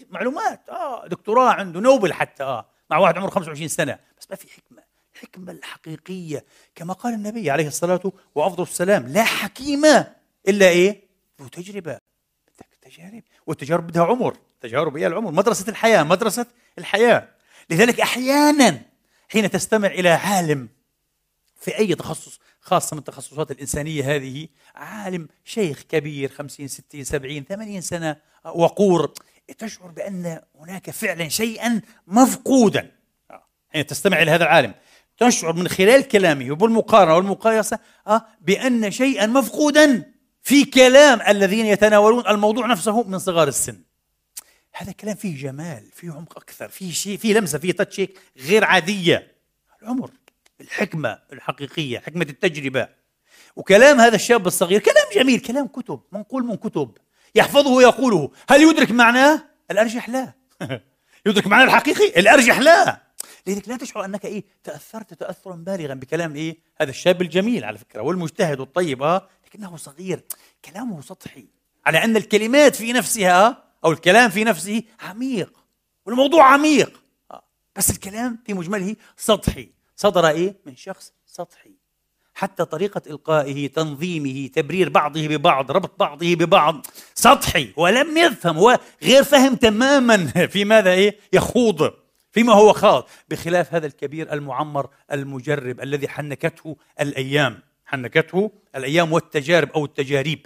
[0.09, 0.69] معلومات.
[0.69, 2.43] آه دكتوراه عنده نوبل حتى.
[2.43, 3.99] آه مع واحد عمره 25 سنة.
[4.19, 4.83] بس ما في حكمة.
[5.15, 10.15] الحكمة الحقيقية كما قال النبي عليه الصلاة وأفضل السلام لا حكيمة
[10.47, 11.03] إلا إيه؟
[11.41, 11.99] ذو تجربة
[12.93, 14.37] تجارب والتجارب بدها عمر.
[14.61, 15.31] تجارب هي العمر.
[15.31, 16.45] مدرسة الحياة مدرسة
[16.77, 17.29] الحياة.
[17.69, 18.81] لذلك أحيانا
[19.29, 20.69] حين تستمع إلى عالم
[21.59, 27.81] في أي تخصص خاصة من التخصصات الإنسانية هذه عالم شيخ كبير خمسين ستين سبعين ثمانين
[27.81, 29.13] سنة وقور
[29.57, 32.91] تشعر بأن هناك فعلا شيئا مفقودا.
[33.73, 34.73] حين تستمع إلى هذا العالم
[35.17, 40.12] تشعر من خلال كلامه وبالمقارنة والمقايسة آه، بأن شيئا مفقودا.
[40.43, 43.81] في كلام الذين يتناولون الموضوع نفسه من صغار السن.
[44.73, 49.31] هذا الكلام فيه جمال فيه عمق أكثر فيه شيء فيه لمسة فيه تاتشيك غير عادية.
[49.81, 50.11] العمر
[50.61, 52.87] الحكمة الحقيقية حكمة التجربة.
[53.55, 56.97] وكلام هذا الشاب الصغير كلام جميل كلام كتب منقول من كتب.
[57.35, 58.31] يحفظه ويقوله.
[58.49, 60.33] هل يدرك معناه؟ الأرجح لا.
[61.25, 63.03] يدرك معناه الحقيقي؟ الأرجح لا.
[63.47, 68.01] لذلك لا تشعر أنك إيه تأثرت تأثرا بالغا بكلام إيه هذا الشاب الجميل على فكرة
[68.01, 69.29] والمجتهد الطيب آه.
[69.53, 70.23] لكنه صغير.
[70.65, 71.45] كلامه سطحي.
[71.85, 75.59] على أن الكلمات في نفسها أو الكلام في نفسه عميق.
[76.05, 77.01] والموضوع عميق.
[77.31, 77.43] آه.
[77.75, 79.69] بس الكلام في مجمله سطحي.
[79.95, 81.71] صدر إيه؟ من شخص سطحي.
[82.33, 86.85] حتى طريقة إلقائه تنظيمه تبرير بعضه ببعض ربط بعضه ببعض
[87.15, 87.73] سطحي.
[87.77, 91.93] ولم يفهم هو غير فهم تماما في ماذا إيه؟ يخوض.
[92.31, 93.07] فيما هو خاض.
[93.29, 97.72] بخلاف هذا الكبير المعمر المجرب الذي حنكته الأيام.
[97.93, 100.45] حنكته الأيام والتجارب أو التجاريب.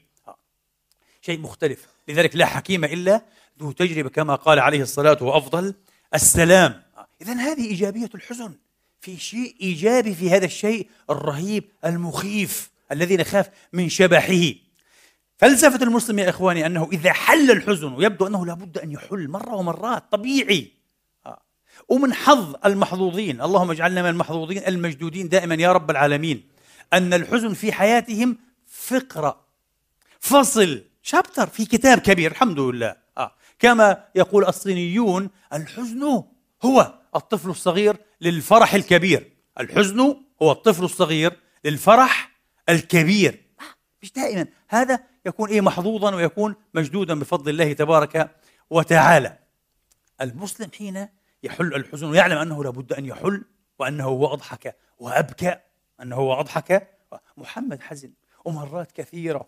[1.21, 1.87] شيء مختلف.
[2.07, 3.21] لذلك لا حكيم إلا
[3.59, 5.73] ذو تجربة كما قال عليه الصلاة وأفضل
[6.13, 6.83] السلام.
[7.21, 8.53] إذا هذه إيجابية الحزن.
[9.01, 14.53] في شيء إيجابي في هذا الشيء الرهيب المخيف الذي نخاف من شبحه.
[15.37, 20.11] فلسفة المسلم يا إخواني أنه إذا حل الحزن ويبدو أنه لابد أن يحل مرة ومرات
[20.11, 20.71] طبيعي.
[21.89, 23.41] ومن حظ المحظوظين.
[23.41, 26.56] اللهم اجعلنا من المحظوظين المجدودين دائما يا رب العالمين.
[26.93, 29.45] أن الحزن في حياتهم فقره
[30.19, 30.83] فصل.
[31.01, 32.95] شابتر في كتاب كبير الحمد لله.
[33.17, 33.31] آه.
[33.59, 36.23] كما يقول الصينيون الحزن
[36.65, 39.33] هو الطفل الصغير للفرح الكبير.
[39.59, 42.31] الحزن هو الطفل الصغير للفرح
[42.69, 43.43] الكبير.
[44.01, 44.45] مش دائما.
[44.67, 48.35] هذا يكون إيه محظوظا ويكون مجدودا بفضل الله تبارك
[48.69, 49.37] وتعالى.
[50.21, 51.07] المسلم حين
[51.43, 53.45] يحل الحزن ويعلم أنه لابد أن يحل
[53.79, 55.55] وأنه هو أضحك وأبكى
[56.01, 56.97] أنه هو أضحك.
[57.37, 58.11] محمد حزن
[58.45, 59.47] ومرات كثيرة.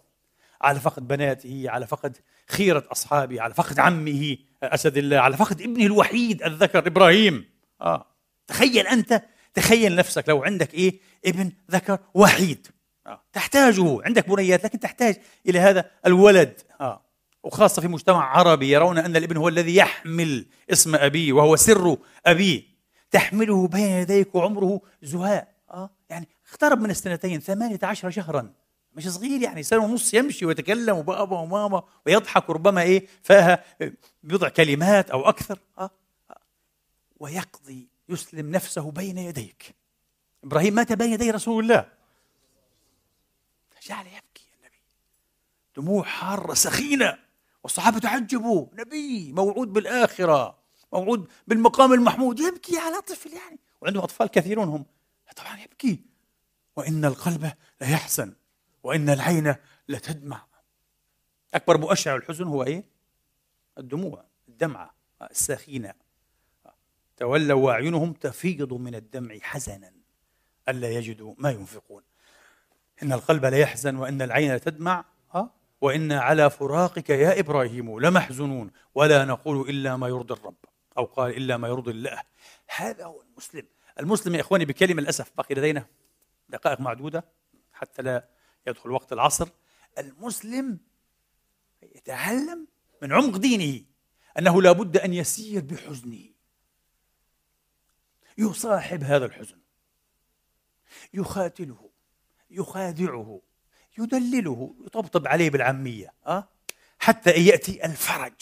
[0.62, 5.85] على فقد بناته على فقد خيرة أصحابه على فقد عمه أسد الله على فقد ابنه
[5.85, 7.49] الوحيد الذكر إبراهيم.
[7.81, 8.05] آه.
[8.47, 12.67] تخيل أنت تخيل نفسك لو عندك إيه؟ ابن ذكر وحيد.
[13.07, 13.21] آه.
[13.33, 14.03] تحتاجه.
[14.05, 16.62] عندك بنيات لكن تحتاج إلى هذا الولد.
[16.81, 17.01] آه.
[17.43, 22.63] وخاصة في مجتمع عربي يرون أن الابن هو الذي يحمل اسم أبيه وهو سر أبيه.
[23.12, 25.47] تحمله بين يديك وعمره زهاء.
[25.71, 25.89] آه.
[26.09, 28.53] يعني اقترب من السنتين ثمانية عشر شهرا.
[28.93, 33.63] مش صغير يعني سنة ونص يمشي ويتكلم وبابا وماما ويضحك ربما إيه فاها
[34.23, 35.59] بضع كلمات أو أكثر.
[35.77, 35.89] آه.
[37.19, 39.75] ويقضي يسلم نفسه بين يديك.
[40.43, 41.85] إبراهيم مات بين يدي رسول الله.
[43.83, 44.81] جعل يبكي النبي
[45.77, 47.17] دموع حارة سخينة
[47.63, 50.59] والصحابة تعجبوا نبي موعود بالآخرة
[50.93, 52.39] موعود بالمقام المحمود.
[52.39, 53.59] يبكي على طفل يعني.
[53.81, 54.85] وعنده أطفال كثيرون هم.
[55.35, 55.99] طبعا يبكي.
[56.79, 58.33] وإن القلب ليحزن
[58.83, 59.55] وإن العين
[59.89, 60.45] لتدمع.
[61.53, 62.83] أكبر مؤشر الحزن هو إيه؟
[63.77, 64.95] الدموع الدمعة
[65.31, 65.93] السخينة.
[67.17, 69.91] تولوا وأعينهم تفيض من الدمع حزنا
[70.69, 72.03] ألا يجدوا ما ينفقون.
[73.03, 79.69] إن القلب ليحزن وإن العين لتدمع ها وإن على فراقك يا إبراهيم لمحزنون ولا نقول
[79.69, 80.57] إلا ما يرضي الرب
[80.97, 82.21] أو قال إلا ما يرضي الله.
[82.75, 83.65] هذا هو المسلم.
[83.99, 85.85] المسلم يا إخواني بكلمة للأسف بقي لدينا.
[86.49, 87.25] دقائق معدودة
[87.73, 88.29] حتى لا
[88.67, 89.49] يدخل وقت العصر.
[89.97, 90.79] المسلم
[91.81, 92.67] يتعلم
[93.01, 93.85] من عمق دينه
[94.39, 96.29] أنه لا بد أن يسير بحزنه.
[98.38, 99.59] يصاحب هذا الحزن.
[101.13, 101.89] يخاتله
[102.52, 103.41] يخادعه
[103.97, 106.50] يدلله يطبطب عليه بالعامية أه؟
[107.00, 108.33] حتى يأتي الفرج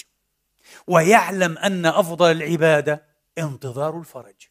[0.87, 3.05] ويعلم أن أفضل العبادة
[3.37, 4.47] انتظار الفرج.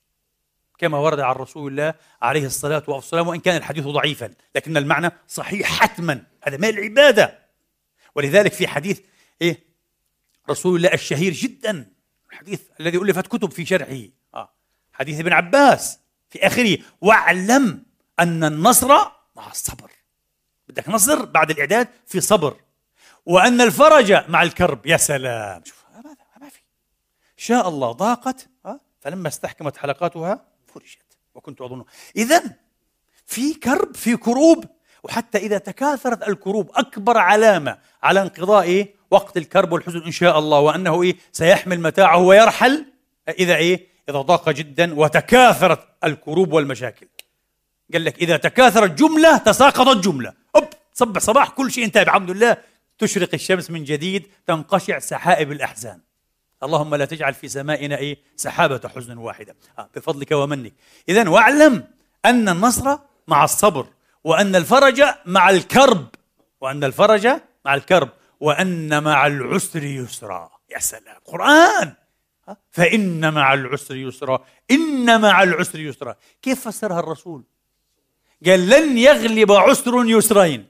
[0.78, 5.68] كما ورد عن رسول الله عليه الصلاة والسلام وإن كان الحديث ضعيفا لكن المعنى صحيح
[5.68, 6.22] حتما.
[6.42, 7.38] هذا ما العبادة.
[8.14, 9.00] ولذلك في حديث
[9.42, 9.64] إيه
[10.50, 11.92] رسول الله الشهير جدا.
[12.30, 14.02] الحديث الذي ألفت كتب في شرحه.
[14.92, 15.98] حديث ابن عباس
[16.30, 16.78] في آخره.
[17.00, 17.82] واعلم
[18.20, 18.88] أن النصر
[19.36, 19.90] مع الصبر.
[20.68, 22.56] بدك نصر بعد الإعداد في صبر.
[23.26, 24.86] وأن الفرج مع الكرب.
[24.86, 25.62] يا سلام.
[25.64, 25.84] شوف
[26.40, 26.60] ما في.
[27.36, 28.48] شاء الله ضاقت
[29.00, 30.98] فلما استحكمت حلقاتها فرجت
[31.34, 31.84] وكنت أظن.
[32.16, 32.42] إذا
[33.26, 34.64] في كرب في كروب.
[35.02, 40.60] وحتى إذا تكاثرت الكروب أكبر علامة على انقضاء إيه؟ وقت الكرب والحزن إن شاء الله.
[40.60, 42.86] وأنه إيه؟ سيحمل متاعه ويرحل.
[43.28, 47.08] إذا إيه؟ إذا ضاق جدا وتكاثرت الكروب والمشاكل.
[47.92, 50.32] قال لك إذا تكاثرت جملة تساقطت جملة.
[50.56, 52.04] أوب صبح صباح كل شيء انتهى.
[52.04, 52.56] بحمد الله
[52.98, 56.00] تشرق الشمس من جديد تنقشع سحائب الأحزان.
[56.62, 59.56] اللهم لا تجعل في سمائنا إيه؟ سحابة حزن واحدة.
[59.78, 60.72] آه بفضلك ومنك.
[61.08, 61.88] إذا واعلم
[62.24, 62.98] أن النصر
[63.28, 63.86] مع الصبر
[64.24, 66.08] وأن الفرج مع الكرب.
[66.60, 67.26] وأن الفرج
[67.64, 68.08] مع الكرب.
[68.40, 70.50] وأن مع العسر يسرا.
[70.70, 71.20] يا سلام.
[71.24, 71.92] قرآن!
[72.70, 74.44] فإن مع العسر يسرا.
[74.70, 76.16] إن مع العسر يسرا.
[76.42, 77.44] كيف فسرها الرسول؟
[78.46, 80.66] قال لن يغلب عسر يسرين.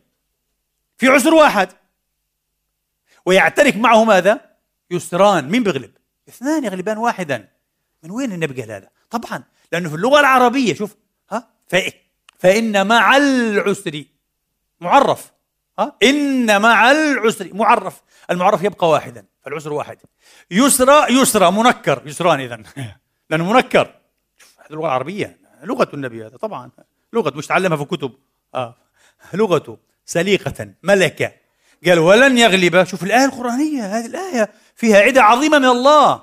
[0.98, 1.68] في عسر واحد.
[3.26, 4.45] ويعترك معه ماذا؟
[4.90, 5.48] يسران.
[5.48, 5.90] مين بيغلب؟
[6.28, 7.48] اثنان يغلبان واحدا.
[8.02, 10.96] من وين النبي قال هذا؟ طبعا لأنه في اللغة العربية شوف.
[11.30, 11.48] ها؟
[12.38, 14.04] فإن مع العسر
[14.80, 15.32] معرف.
[15.78, 18.02] ها؟ إن مع العسر معرف.
[18.30, 19.98] المعرف يبقى واحدا فالعسر واحد.
[20.50, 22.02] يسرى يسرى منكر.
[22.06, 22.62] يسران إذا
[23.30, 23.94] لأنه منكر.
[24.38, 26.70] شوف هذه اللغة العربية لغة النبي هذا طبعا.
[27.12, 28.12] لغة مش تعلمها في كتب.
[28.54, 28.74] آه.
[29.34, 31.32] لغته سليقة ملكة.
[31.86, 32.84] قال ولن يغلب.
[32.84, 36.22] شوف الآية القرآنية هذه الآية فيها عدة عظيمة من الله.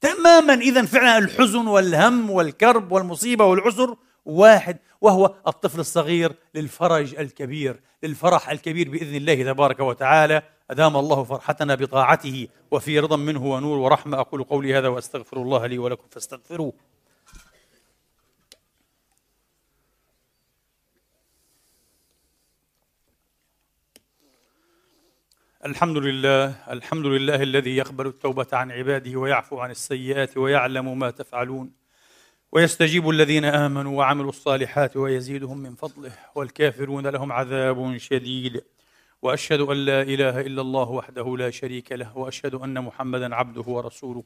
[0.00, 8.50] تماما إذا فعلا الحزن والهم والكرب والمصيبة والعسر واحد وهو الطفل الصغير للفرج الكبير للفرح
[8.50, 10.42] الكبير بإذن الله تبارك وتعالى.
[10.70, 15.78] أدام الله فرحتنا بطاعته وفي رضا منه ونور ورحمة أقول قولي هذا وأستغفر الله لي
[15.78, 16.72] ولكم فاستغفروه.
[25.66, 31.70] الحمد لله الحمد لله الذي يقبل التوبة عن عباده ويعفو عن السيئات ويعلم ما تفعلون.
[32.52, 38.64] ويستجيب الذين آمنوا وعملوا الصالحات ويزيدهم من فضله والكافرون لهم عذاب شديد.
[39.22, 44.24] وأشهد أن لا إله إلا الله وحده لا شريك له وأشهد أن محمدا عبده ورسوله.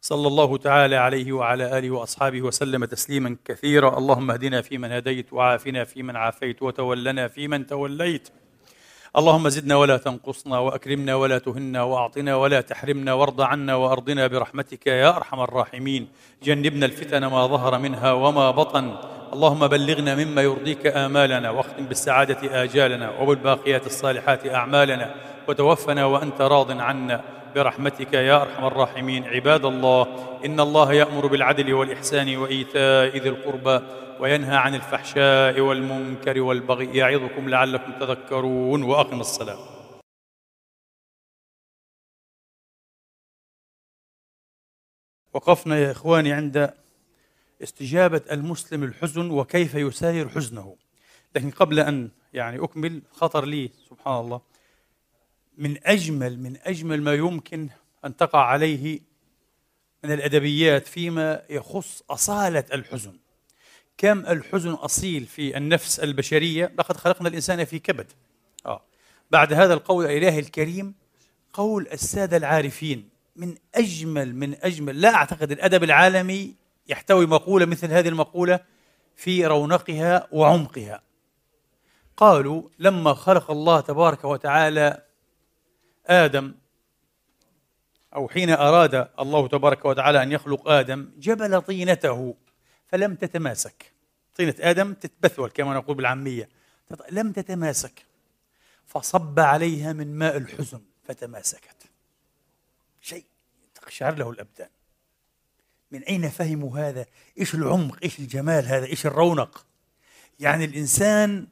[0.00, 3.98] صلى الله تعالى عليه وعلى آله وأصحابه وسلم تسليما كثيرا.
[3.98, 8.28] اللهم اهدنا فيمن هديت وعافنا فيمن عافيت وتولنا فيمن توليت.
[9.16, 15.16] اللهم زدنا ولا تنقصنا وأكرمنا ولا تهنا وأعطنا ولا تحرمنا وارض عنا وأرضنا برحمتك يا
[15.16, 16.08] أرحم الراحمين.
[16.42, 18.96] جنبنا الفتن ما ظهر منها وما بطن.
[19.32, 25.14] اللهم بلغنا مما يرضيك آمالنا واختم بالسعادة آجالنا وبالباقيات الصالحات أعمالنا
[25.48, 27.20] وتوفنا وأنت راض عنا
[27.54, 29.24] برحمتك يا أرحم الراحمين.
[29.24, 30.06] عباد الله
[30.44, 33.80] إن الله يأمر بالعدل والإحسان وإيتاء ذي القربى
[34.20, 36.96] وينهى عن الفحشاء والمنكر والبغي.
[36.96, 38.82] يعظكم لعلكم تذكرون.
[38.82, 39.74] وأقم الصلاة.
[45.32, 46.74] وقفنا يا إخواني عند
[47.62, 50.76] استجابة المسلم الحزن وكيف يساير حزنه.
[51.36, 54.40] لكن قبل أن يعني أكمل خطر لي سبحان الله
[55.58, 57.68] من أجمل من أجمل ما يمكن
[58.04, 59.00] أن تقع عليه
[60.04, 63.18] من الأدبيات فيما يخص أصالة الحزن.
[63.98, 68.12] كم الحزن أصيل في النفس البشرية؟ لقد خلقنا الإنسان في كبد.
[68.66, 68.82] آه.
[69.30, 70.94] بعد هذا القول الإلهي الكريم
[71.52, 76.54] قول السادة العارفين من أجمل من أجمل لا أعتقد الأدب العالمي
[76.88, 78.60] يحتوي مقولة مثل هذه المقولة
[79.16, 81.02] في رونقها وعمقها.
[82.16, 85.02] قالوا لما خلق الله تبارك وتعالى
[86.06, 86.54] آدم
[88.14, 92.34] أو حين أراد الله تبارك وتعالى أن يخلق آدم جبل طينته.
[92.86, 93.92] فلم تتماسك
[94.34, 96.48] طينة آدم تتبثول كما نقول بالعامية
[97.10, 98.06] لم تتماسك
[98.86, 101.90] فصب عليها من ماء الحزن فتماسكت
[103.00, 103.24] شيء
[103.74, 104.68] تقشعر له الأبدان
[105.90, 107.06] من أين فهموا هذا؟
[107.38, 109.66] إيش العمق؟ إيش الجمال هذا؟ إيش الرونق؟
[110.40, 111.46] يعني الإنسان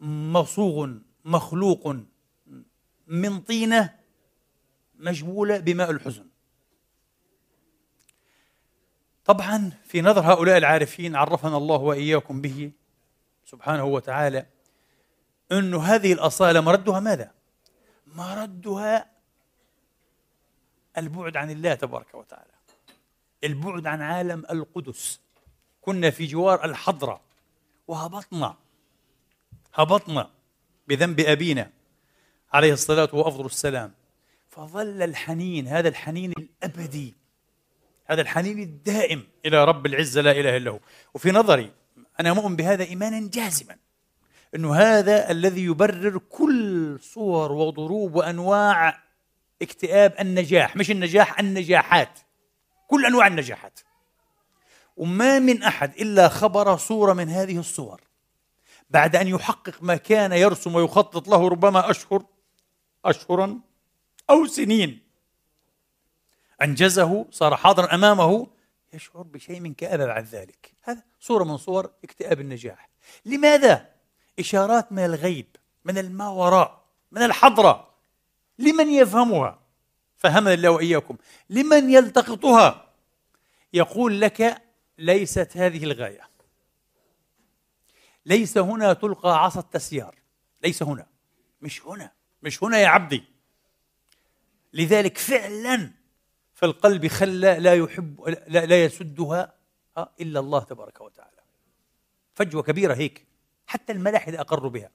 [0.00, 0.90] مصوغ
[1.24, 1.96] مخلوق
[3.06, 3.94] من طينة
[4.98, 6.26] مجبولة بماء الحزن
[9.26, 12.72] طبعا في نظر هؤلاء العارفين عرفنا الله وإياكم به
[13.44, 14.46] سبحانه وتعالى
[15.52, 17.30] انه هذه الأصالة مردها ماذا؟
[18.06, 19.10] مردها
[20.98, 22.52] البعد عن الله تبارك وتعالى
[23.44, 25.20] البعد عن عالم القدس
[25.80, 27.20] كنا في جوار الحضرة
[27.88, 28.56] وهبطنا
[29.74, 30.30] هبطنا
[30.88, 31.70] بذنب أبينا
[32.52, 33.94] عليه الصلاة وافضل السلام
[34.48, 37.14] فظل الحنين هذا الحنين الأبدي
[38.06, 40.80] هذا الحنين الدائم إلى رب العزة لا إله إلا هو.
[41.14, 41.72] وفي نظري
[42.20, 43.76] أنا مؤمن بهذا إيمانا جازما
[44.54, 49.02] أنه هذا الذي يبرر كل صور وضروب وأنواع
[49.62, 50.76] اكتئاب النجاح.
[50.76, 52.18] مش النجاح النجاحات.
[52.88, 53.80] كل أنواع النجاحات.
[54.96, 58.00] وما من أحد إلا خبر صورة من هذه الصور.
[58.90, 62.22] بعد أن يحقق ما كان يرسم ويخطط له ربما أشهر
[63.04, 63.60] أشهرا
[64.30, 65.05] أو سنين.
[66.62, 68.46] أنجزه صار حاضرا أمامه
[68.92, 70.72] يشعر بشيء من كآبة بعد ذلك.
[70.82, 72.88] هذا صورة من صور اكتئاب النجاح.
[73.24, 73.90] لماذا؟
[74.38, 77.94] إشارات من الغيب من الماوراء من الحضرة.
[78.58, 79.60] لمن يفهمها؟
[80.16, 81.16] فهمنا الله وإياكم.
[81.50, 82.92] لمن يلتقطها؟
[83.72, 84.62] يقول لك
[84.98, 86.28] ليست هذه الغاية.
[88.26, 90.14] ليس هنا تلقى عصا التسيار.
[90.62, 91.06] ليس هنا.
[91.60, 92.12] مش هنا.
[92.42, 93.24] مش هنا يا عبدي.
[94.72, 95.90] لذلك فعلا
[96.56, 99.54] في القلب خلة لا يحب لا, لا يسدها
[100.20, 101.40] إلا الله تبارك وتعالى.
[102.34, 103.26] فجوة كبيرة هيك.
[103.66, 104.90] حتى الملاحده اقروا بها.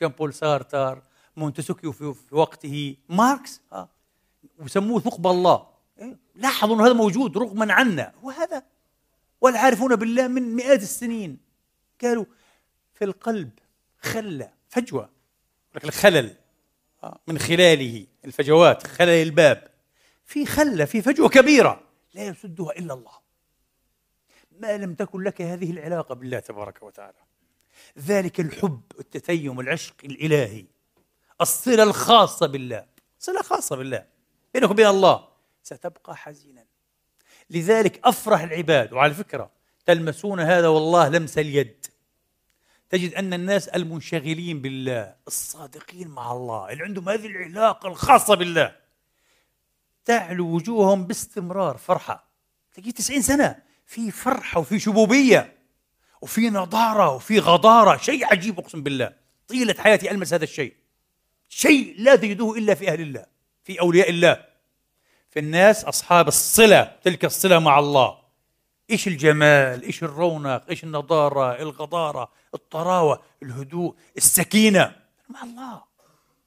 [0.00, 1.02] جان بول سارتر
[1.36, 3.88] مونتسكيو في, وقته ماركس ها
[4.58, 5.66] وسموه ثقب الله.
[5.98, 8.12] إيه؟ لاحظوا إنه هذا موجود رغما عنا.
[8.22, 8.62] وهذا
[9.40, 11.38] والعارفون بالله من مئات السنين.
[12.02, 12.24] قالوا
[12.94, 13.50] في القلب
[14.00, 15.08] خلى فجوة
[15.84, 16.36] الخلل
[17.26, 19.71] من خلاله الفجوات خلل الباب.
[20.32, 21.80] في خلة في فجوة كبيرة
[22.14, 23.12] لا يسدها إلا الله.
[24.60, 27.18] ما لم تكن لك هذه العلاقة بالله تبارك وتعالى.
[27.98, 30.64] ذلك الحب التتيم العشق الإلهي
[31.40, 32.86] الصلة الخاصة بالله.
[33.18, 34.06] صلة خاصة بالله.
[34.54, 35.28] بينك وبين الله
[35.62, 36.64] ستبقى حزينا.
[37.50, 39.50] لذلك أفرح العباد وعلى فكرة
[39.86, 41.86] تلمسون هذا والله لمس اليد.
[42.90, 48.81] تجد أن الناس المنشغلين بالله الصادقين مع الله اللي عندهم هذه العلاقة الخاصة بالله.
[50.04, 52.32] تعلو وجوههم باستمرار فرحة.
[52.74, 55.58] تجي 90 سنة في فرحة وفي شبوبية
[56.20, 59.12] وفي نضارة وفي غضارة شيء عجيب أقسم بالله.
[59.48, 60.74] طيلة حياتي ألمس هذا الشيء.
[61.48, 63.26] شيء لا تجدوه إلا في أهل الله
[63.64, 64.44] في أولياء الله.
[65.30, 68.18] في الناس أصحاب الصلة تلك الصلة مع الله.
[68.90, 74.96] إيش الجمال إيش الرونق إيش النضارة الغضارة الطراوة الهدوء السكينة.
[75.28, 75.82] مع الله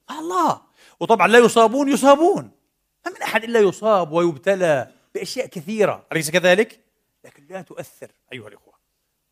[0.09, 0.61] مع الله.
[0.99, 2.51] وطبعا لا يصابون يصابون.
[3.05, 6.79] ما من أحد إلا يصاب ويبتلى بأشياء كثيرة أليس كذلك؟
[7.25, 8.73] لكن لا تؤثر أيها الإخوة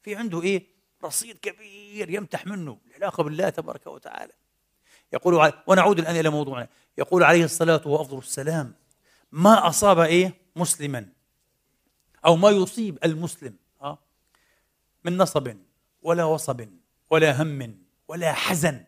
[0.01, 0.67] في عنده إيه؟
[1.03, 4.33] رصيد كبير يمتح منه العلاقة بالله تبارك وتعالى
[5.13, 6.67] يقول ونعود الآن إلى موضوعنا
[6.97, 8.73] يقول عليه الصلاة وأفضل السلام
[9.31, 11.09] ما أصاب إيه؟ مسلما
[12.25, 13.55] أو ما يصيب المسلم
[15.03, 15.57] من نصب
[16.01, 16.67] ولا وصب
[17.09, 18.83] ولا هم ولا حزن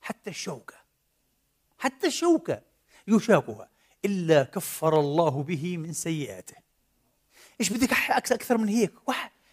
[0.00, 0.74] حتى الشوكة
[1.78, 2.62] حتى الشوكة
[3.08, 3.71] يشاكها
[4.04, 6.56] إلا كفر الله به من سيئاته.
[7.60, 8.92] إيش بدك أكثر من هيك؟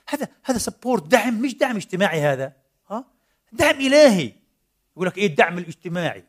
[0.09, 2.53] هذا هذا سبورت دعم مش دعم اجتماعي هذا.
[2.89, 3.05] ها؟
[3.51, 4.33] دعم إلهي.
[4.95, 6.23] يقول لك إيه الدعم الاجتماعي؟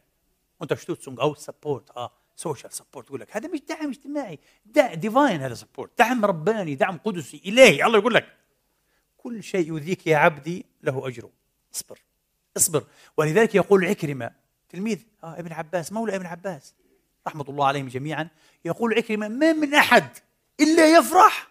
[0.75, 4.39] Stützung أو support آه social support يقول لك هذا مش دعم اجتماعي.
[4.67, 7.85] دع divine هذا support دعم رباني دعم قدسي إلهي.
[7.85, 8.37] الله يقول لك
[9.17, 11.31] كل شيء يؤذيك يا عبدي له أجره.
[11.75, 11.99] اصبر.
[12.57, 12.87] اصبر.
[13.17, 14.31] ولذلك يقول عكرمة
[14.69, 16.75] تلميذ آه ابن عباس مولى ابن عباس
[17.27, 18.29] رحمة الله عليهم جميعا
[18.65, 20.19] يقول عكرمة ما من أحد
[20.61, 21.49] إلا يفرح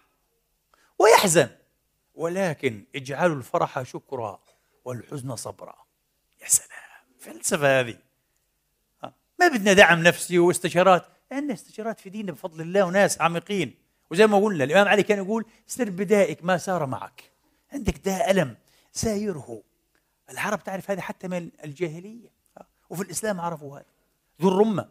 [0.98, 1.48] ويحزن.
[2.14, 4.40] ولكن اجعلوا الفرح شكرا
[4.84, 5.74] والحزن صبرا.
[6.42, 6.70] يا سلام
[7.18, 7.98] فلسفة هذه.
[9.40, 11.06] ما بدنا دعم نفسي واستشارات.
[11.32, 13.74] عندنا استشارات في ديننا بفضل الله وناس عميقين.
[14.10, 17.30] وزي ما قلنا الإمام علي كان يقول سر بدائك ما سار معك.
[17.72, 18.56] عندك داء ألم
[18.92, 19.62] سايره.
[20.30, 22.30] العرب تعرف هذا حتى من الجاهلية.
[22.90, 23.86] وفي الإسلام عرفوا هذا.
[24.42, 24.88] ذو الرمة.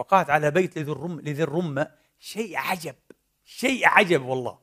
[0.00, 2.94] وقعت على بيت لذي الرمة, لذي الرمة شيء عجب
[3.44, 4.58] شيء عجب والله.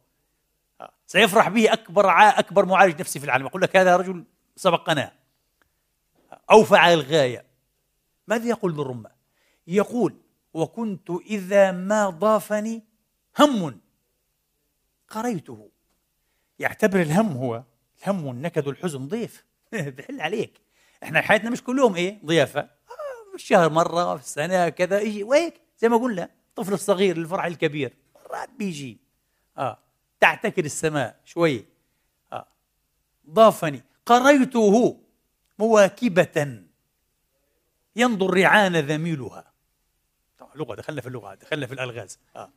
[1.07, 3.45] سيفرح به أكبر أكبر معالج نفسي في العالم.
[3.45, 4.25] يقول لك هذا رجل
[4.55, 5.13] سبقنا.
[6.51, 7.45] أوفى الغاية.
[8.27, 9.09] ماذا يقول ذو الرمة؟
[9.67, 10.21] يقول
[10.53, 12.83] وكنت إذا ما ضافني
[13.39, 13.81] هم.
[15.09, 15.69] قريته.
[16.59, 17.63] يعتبر الهم هو
[18.01, 19.45] الهم والنكد والحزن ضيف.
[19.97, 20.61] بحل عليك.
[21.03, 22.76] إحنا حياتنا مش كلهم إيه؟ ضيافة.
[23.38, 27.93] الشهر مرة في السنة كذا يجي وهيك زي ما قلنا الطفل الصغير الفرح الكبير.
[28.15, 28.97] مرات بيجي.
[29.57, 29.79] آه
[30.19, 31.65] تعتكر السماء شوي.
[32.33, 32.47] آه
[33.29, 33.83] ضافني.
[34.05, 34.99] قريته
[35.59, 36.63] مواكبة.
[37.95, 39.51] ينظر رعان ذميلها.
[40.39, 42.19] طبعا لغة دخلنا في اللغة دخلنا في الألغاز.
[42.35, 42.49] آه.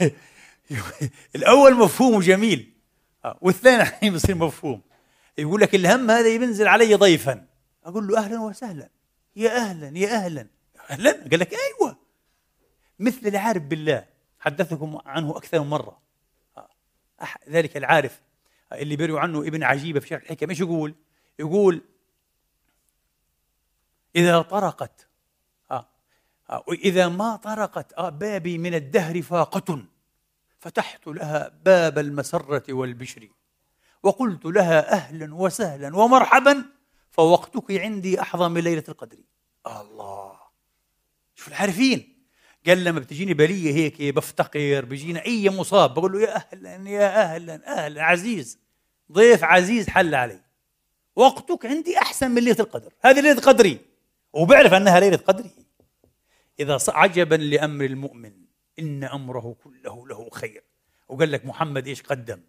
[1.36, 2.72] الأول مفهوم جميل.
[3.24, 3.38] آه.
[3.40, 4.82] والثاني الحين بصير مفهوم.
[5.38, 7.46] يقول لك الهم هذا ينزل علي ضيفا.
[7.84, 8.97] أقول له أهلا وسهلا.
[9.36, 10.46] يا أهلا يا أهلا.
[10.90, 11.96] أهلا؟ قال لك أيوه.
[12.98, 14.06] مثل العارف بالله.
[14.40, 16.00] حدثكم عنه أكثر من مرة.
[16.56, 16.68] آه.
[17.48, 18.20] ذلك العارف
[18.72, 20.94] اللي بيروي عنه ابن عجيبه في شرح الحكم إيش يقول؟
[21.38, 21.82] يقول
[24.16, 25.08] إذا طرقت.
[25.70, 25.88] آه.
[26.50, 26.64] آه.
[26.72, 29.84] اذا ما طرقت آه بابي من الدهر فاقة.
[30.58, 33.28] فتحت لها باب المسرة والبشر.
[34.02, 36.77] وقلت لها أهلا وسهلا ومرحبا.
[37.10, 39.18] فوقتك عندي أحظى من ليلة القدر.
[39.66, 40.40] الله.
[41.34, 42.18] شوف العارفين.
[42.66, 47.84] قال لما بتجيني بلية هيك بفتقر بيجينا أي مصاب بقول له يا أهلا يا أهلا
[47.84, 48.58] أهلا عزيز.
[49.12, 50.42] ضيف عزيز حل علي.
[51.16, 52.92] وقتك عندي أحسن من ليلة القدر.
[53.00, 53.78] هذه ليلة قدري.
[54.32, 55.50] وبعرف أنها ليلة قدري.
[56.60, 58.32] إذا عجبا لأمر المؤمن
[58.78, 60.64] إن أمره كله له خير.
[61.08, 62.40] وقال لك محمد إيش قدم؟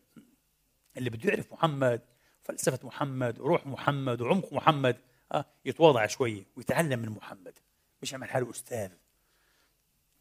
[0.98, 2.02] اللي بده يعرف محمد
[2.50, 4.98] فلسفة محمد وروح محمد وعمق محمد
[5.32, 7.60] آه يتواضع شوي ويتعلم من محمد.
[8.02, 8.92] مش يعمل حاله أستاذ.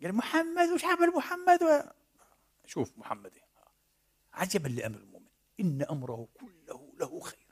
[0.02, 1.80] قال محمد وش عمل محمد؟ و...
[2.66, 3.42] شوف محمد إيه؟
[4.32, 5.26] عجبا لأمر المؤمن.
[5.60, 7.46] إن أمره كله له خير.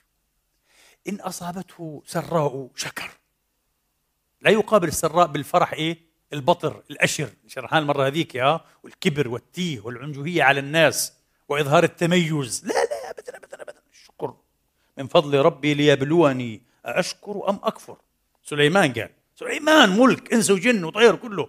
[1.09, 3.11] إن أصابته سراء شكر.
[4.41, 5.99] لا يقابل السراء بالفرح إيه؟
[6.33, 7.31] البطر الأشر.
[7.47, 11.13] شرحان المرة هذيك يا والكبر والتيه والعنجهية على الناس
[11.49, 12.65] وإظهار التميز.
[12.65, 13.46] لا لا الشكر
[14.99, 17.97] من فضل ربي ليبلوني أشكر أم أكفر؟
[18.43, 21.49] سليمان قال سليمان ملك إنس وجن وطير كله.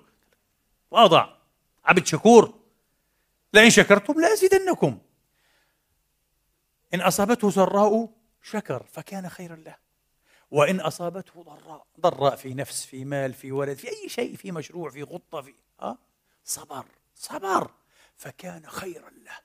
[0.91, 1.37] واضع
[1.85, 2.53] عبد شكور
[3.53, 4.99] لئن شكرتم لأزيدنكم.
[6.93, 8.09] إن أصابته سراء
[8.43, 9.75] شكر فكان خيرا له.
[10.51, 14.89] وإن أصابته ضراء ضراء في نفس في مال في ولد في أي شيء في مشروع
[14.89, 15.97] في خطة في أه؟
[16.43, 16.85] صبر
[17.15, 17.71] صبر
[18.17, 19.37] فكان خيرا له.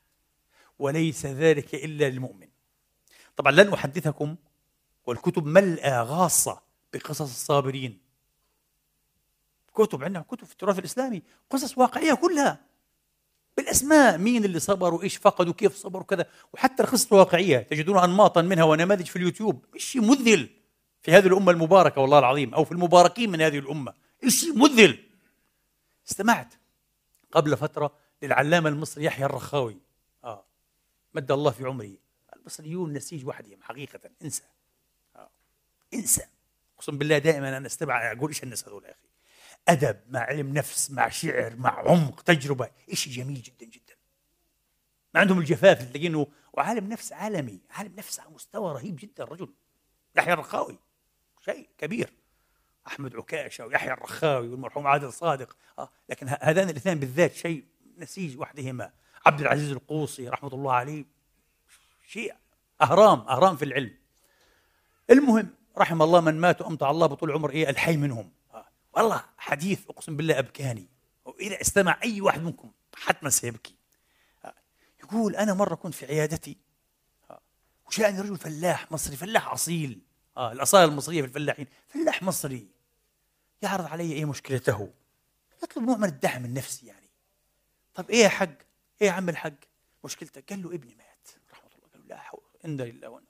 [0.78, 2.48] وليس ذلك إلا للمؤمن.
[3.36, 4.36] طبعا لن أحدثكم
[5.06, 6.62] والكتب ملأى غاصة
[6.92, 7.98] بقصص الصابرين.
[9.74, 12.60] كتب عندنا كتب في التراث الإسلامي قصص واقعية كلها.
[13.56, 16.26] بالأسماء مين اللي صبروا؟ إيش فقدوا؟ كيف صبروا؟ كذا.
[16.52, 19.64] وحتى القصة الواقعية تجدون انماطا منها ونماذج في اليوتيوب.
[19.76, 20.50] شيء مذهل
[21.02, 23.94] في هذه الأمة المباركة والله العظيم أو في المباركين من هذه الأمة.
[24.28, 24.98] شيء مذهل؟
[26.10, 26.54] استمعت.
[27.32, 29.76] قبل فترة للعلامة المصري يحيى الرخاوي.
[30.24, 30.44] آه.
[31.14, 32.01] مد الله في عمره.
[32.42, 34.42] المصريون نسيج وحدهم حقيقة انسى.
[35.16, 35.30] آه.
[35.94, 36.22] انسى.
[36.76, 39.08] أقسم بالله دائما أنا أستبعد أقول إيش الناس هذول يا أخي؟
[39.68, 43.94] أدب مع علم نفس مع شعر مع عمق تجربة شيء جميل جدا جدا.
[45.14, 49.54] ما عندهم الجفاف اللي تلاقينه وعالم نفس عالمي عالم نفس على مستوى رهيب جدا رجل.
[50.16, 50.78] يحيى الرخاوي
[51.44, 52.12] شيء كبير.
[52.86, 55.56] أحمد عكاشة ويحيى الرخاوي والمرحوم عادل صادق.
[55.78, 55.90] آه.
[56.08, 57.64] لكن هذان الاثنين بالذات شيء
[57.96, 58.92] نسيج وحدهما.
[59.26, 61.04] عبد العزيز القوصي رحمة الله عليه
[62.12, 62.34] شيء
[62.82, 63.98] أهرام أهرام في العلم.
[65.10, 68.32] المهم رحم الله من مات وأمتع الله بطول عمر إيه الحي منهم.
[68.92, 70.88] والله حديث أقسم بالله أبكاني.
[71.24, 73.76] وإذا استمع أي واحد منكم حتما سيبكي.
[75.02, 76.56] يقول أنا مرة كنت في عيادتي.
[77.86, 80.00] وجاءني رجل فلاح مصري فلاح أصيل.
[80.36, 81.66] آه الأصالة المصرية في الفلاحين.
[81.88, 82.68] فلاح مصري.
[83.62, 84.92] يعرض علي إيه مشكلته؟
[85.62, 87.10] يطلب نوع من الدعم النفسي يعني.
[87.94, 88.48] طب إيه يا حق
[89.02, 89.52] إيه يا عم الحق
[90.04, 90.50] مشكلتك.
[90.50, 93.22] قال له ابني مات رحمه الله قال له حول الا بالله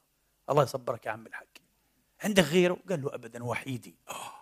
[0.50, 1.46] الله يصبرك يا عم الحق
[2.24, 3.96] عندك غيره؟ قال له ابدا وحيدي.
[4.08, 4.32] آه.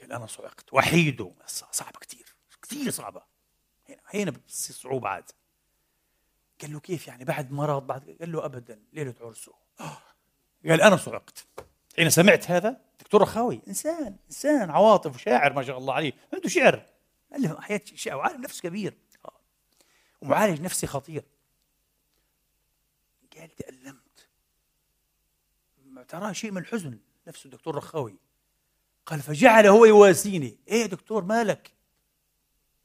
[0.00, 0.72] قال أنا صعقت.
[0.72, 1.32] وحيده.
[1.46, 3.22] صعبة كثير كثير صعبة.
[3.88, 5.30] هنا هنا بتصير صعوبة عاد.
[6.60, 8.82] قال له كيف يعني؟ بعد مرض بعد قال له ابدا.
[8.92, 9.52] ليلة عرسه.
[10.68, 11.46] قال أنا صعقت.
[11.96, 16.12] حين سمعت هذا دكتور رخاوي إنسان إنسان عواطف وشاعر ما شاء الله عليه.
[16.34, 16.86] عنده شعر.
[17.34, 18.98] ألف حياة شعر وعالم نفس كبير.
[20.22, 21.24] ومعالج نفسي خطير.
[23.38, 24.05] قال تألمت
[26.08, 26.98] ترى شيء من الحزن.
[27.26, 28.16] نفسه الدكتور رخاوي.
[29.06, 31.72] قال فجعل هو يواسيني إيه يا دكتور مالك؟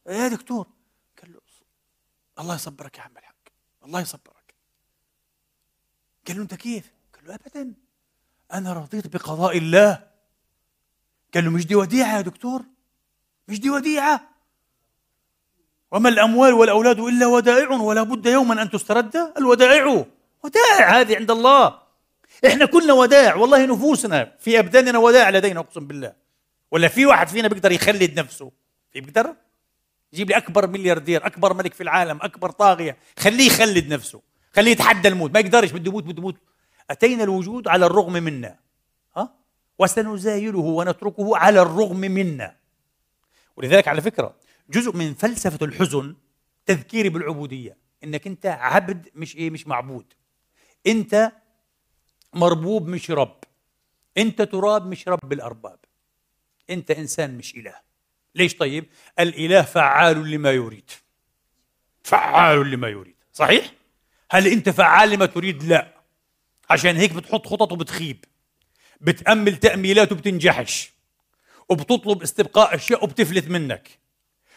[0.07, 0.67] إيه يا دكتور؟
[1.21, 1.39] قال له
[2.39, 3.35] الله يصبرك يا عم الحاج.
[3.85, 4.55] الله يصبرك.
[6.27, 7.73] قال له أنت كيف؟ قال له ابدا.
[8.53, 10.07] أنا رضيت بقضاء الله.
[11.33, 12.65] قال له مش دي وديعة يا دكتور؟
[13.47, 14.31] مش دي وديعة؟
[15.91, 20.05] وما الأموال والأولاد إلا ودائع ولا بد يوما أن تسترد؟ الودائع.
[20.43, 21.80] ودائع هذه عند الله.
[22.45, 26.13] إحنا كلنا وداع والله نفوسنا في أبداننا وداع لدينا أقسم بالله.
[26.71, 28.51] ولا في واحد فينا بيقدر يخلد نفسه؟
[28.91, 29.35] في بيقدر؟
[30.13, 34.21] يجيب لي أكبر ملياردير أكبر ملك في العالم أكبر طاغية خليه يخلد نفسه
[34.53, 36.35] خليه يتحدى الموت ما يقدرش بده يموت بده يموت.
[36.89, 38.57] أتينا الوجود على الرغم منا.
[39.17, 39.33] ها؟
[39.79, 42.55] وسنزايله ونتركه على الرغم منا.
[43.57, 44.35] ولذلك على فكرة
[44.69, 46.15] جزء من فلسفة الحزن
[46.65, 50.13] تذكيري بالعبودية إنك أنت عبد مش إيه مش معبود.
[50.87, 51.31] أنت
[52.33, 53.37] مربوب مش رب.
[54.17, 55.79] انت تراب مش رب الأرباب.
[56.69, 57.75] انت إنسان مش إله.
[58.35, 58.85] ليش طيب؟
[59.19, 60.91] الإله فعال لما يريد.
[62.03, 63.15] فعال لما يريد.
[63.33, 63.71] صحيح؟
[64.31, 65.93] هل أنت فعال لما تريد؟ لا.
[66.69, 68.25] عشان هيك بتحط خطط وبتخيب.
[69.01, 70.91] بتأمل تأميلات وبتنجحش.
[71.69, 73.99] وبتطلب استبقاء أشياء وبتفلت منك.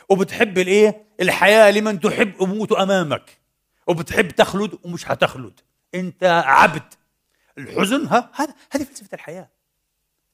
[0.08, 3.38] وبتحب الإيه؟ الحياة لمن تحب يموت أمامك.
[3.86, 5.60] وبتحب تخلد ومش هتخلد.
[5.94, 6.94] أنت عبد.
[7.58, 9.48] الحزن ها هذا هذه فلسفة الحياة.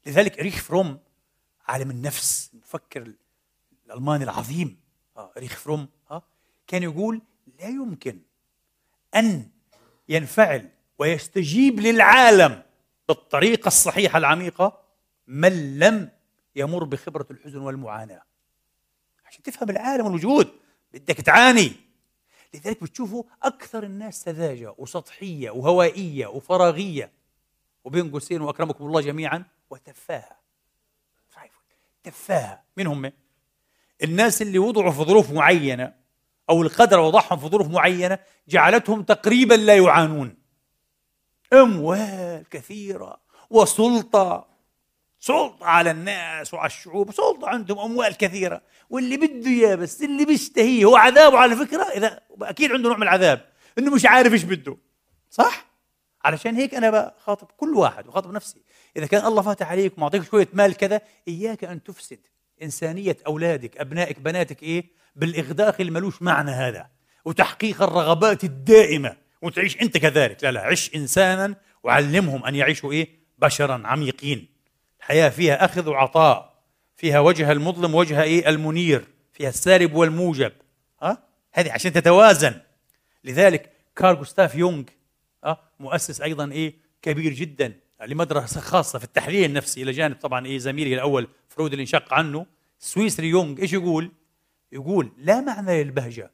[0.07, 0.99] لذلك إريخ فروم
[1.69, 3.13] عالم النفس المفكر
[3.87, 4.81] الألماني العظيم
[5.17, 6.23] آه إريخ فروم ها
[6.67, 7.23] كان يقول
[7.59, 8.21] لا يمكن
[9.17, 9.49] أن
[10.09, 12.63] ينفعل ويستجيب للعالم
[13.09, 14.81] بالطريقة الصحيحة العميقة
[15.27, 16.11] من لم
[16.57, 18.23] يمر بخبرة الحزن والمعاناة.
[19.27, 20.51] عشان تفهم العالم والوجود
[20.93, 21.73] بدك تعاني.
[22.55, 27.13] لذلك بتشوفوا أكثر الناس سذاجة وسطحية وهوائية وفراغية.
[27.85, 30.41] وبين قوسين وأكرمكم الله جميعا وتفاهة.
[32.05, 32.63] تفاهة.
[32.77, 33.13] مين هم؟
[34.03, 35.95] الناس اللي وضعوا في ظروف معينة
[36.51, 40.37] أو القدر وضعهم في ظروف معينة جعلتهم تقريبا لا يعانون.
[41.53, 43.21] أموال كثيرة
[43.51, 44.50] وسلطة
[45.21, 48.63] سلطة على الناس وعلى الشعوب سلطة عندهم أموال كثيرة.
[48.91, 53.03] واللي بده إياه بس اللي بيشتهيه هو عذابه على فكرة؟ إذا أكيد عنده نوع من
[53.03, 53.47] العذاب.
[53.79, 54.77] إنه مش عارف إيش بده.
[55.31, 55.67] صح؟
[56.25, 58.63] علشان هيك أنا بخاطب كل واحد وخاطب نفسي.
[58.97, 62.19] إذا كان الله فاتح عليك ومعطيك شوية مال كذا إياك أن تفسد
[62.63, 64.85] إنسانية أولادك أبنائك بناتك إيه؟
[65.17, 66.87] بالإغداق اللي ملوش معنى هذا.
[67.25, 69.17] وتحقيق الرغبات الدائمة.
[69.43, 70.45] وتعيش أنت كذلك.
[70.45, 74.49] لا لا عش إنسانا وعلمهم أن يعيشوا إيه؟ بشرا عميقين.
[75.11, 76.55] الحياة فيها أخذ وعطاء
[76.97, 80.53] فيها وجه المظلم وجه إيه؟ المنير فيها السالب والموجب.
[81.03, 82.61] ها؟ هذه عشان تتوازن.
[83.25, 84.85] لذلك كارل جوستاف يونغ
[85.45, 87.73] أه؟ مؤسس أيضا إيه؟ كبير جدا
[88.07, 92.47] لمدرسة خاصة في التحليل النفسي إلى جانب طبعا إيه؟ زميلي الأول فرويد اللي انشق عنه
[92.79, 93.61] سويسري يونغ.
[93.61, 94.13] إيش يقول؟
[94.73, 96.31] يقول لا معنى للبهجة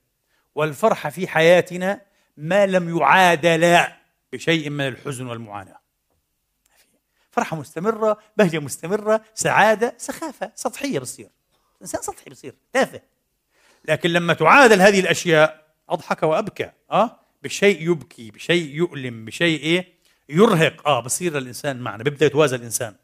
[0.55, 2.01] والفرحة في حياتنا
[2.37, 3.87] ما لم يعادل
[4.33, 5.86] بشيء من الحزن والمعاناة.
[7.37, 11.29] فرحة مستمرة بهجة مستمرة سعادة سخافة سطحية بتصير.
[11.83, 13.01] إنسان سطحي بصير تافه.
[13.85, 16.71] لكن لما تعادل هذه الأشياء أضحك وأبكى.
[16.93, 19.93] أه؟ بشيء يبكي بشيء يؤلم بشيء إيه؟
[20.29, 20.89] يرهق.
[20.89, 22.95] آه بصير الإنسان معنا بيبدأ يتوازى الإنسان.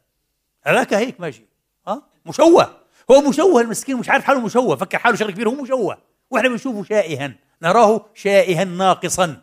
[0.63, 1.45] هذاك هيك ماشي.
[1.87, 2.77] آه؟ مشوه.
[3.11, 4.75] هو مشوه المسكين مش عارف حاله مشوه.
[4.75, 5.97] فكر حاله شغله كبيره هو مشوه.
[6.29, 7.35] وإحنا بنشوفه شائها.
[7.61, 9.41] نراه شائها ناقصا.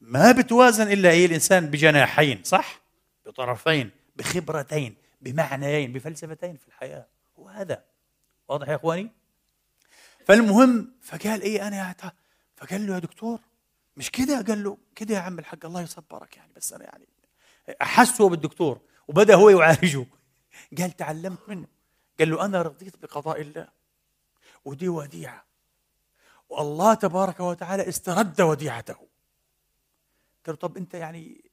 [0.00, 2.80] ما بتوازن إلا إيه؟ الإنسان بجناحين صح؟
[3.26, 3.97] بطرفين.
[4.18, 7.06] بخبرتين بمعنيين بفلسفتين في الحياة.
[7.36, 7.84] وهذا
[8.48, 9.10] واضح يا إخواني؟
[10.26, 11.94] فالمهم فقال إيه أنا
[12.56, 13.40] فقال له يا دكتور
[13.96, 17.08] مش كده؟ قال له كده يا عم الحق الله يصبرك يعني بس أنا يعني
[17.82, 20.06] أحسه بالدكتور وبدأ هو يعالجه.
[20.78, 21.66] قال تعلمت منه.
[22.18, 23.68] قال له أنا رضيت بقضاء الله.
[24.64, 25.44] ودي وديعة.
[26.48, 28.94] والله تبارك وتعالى استرد وديعته.
[30.46, 31.47] قال له طب أنت يعني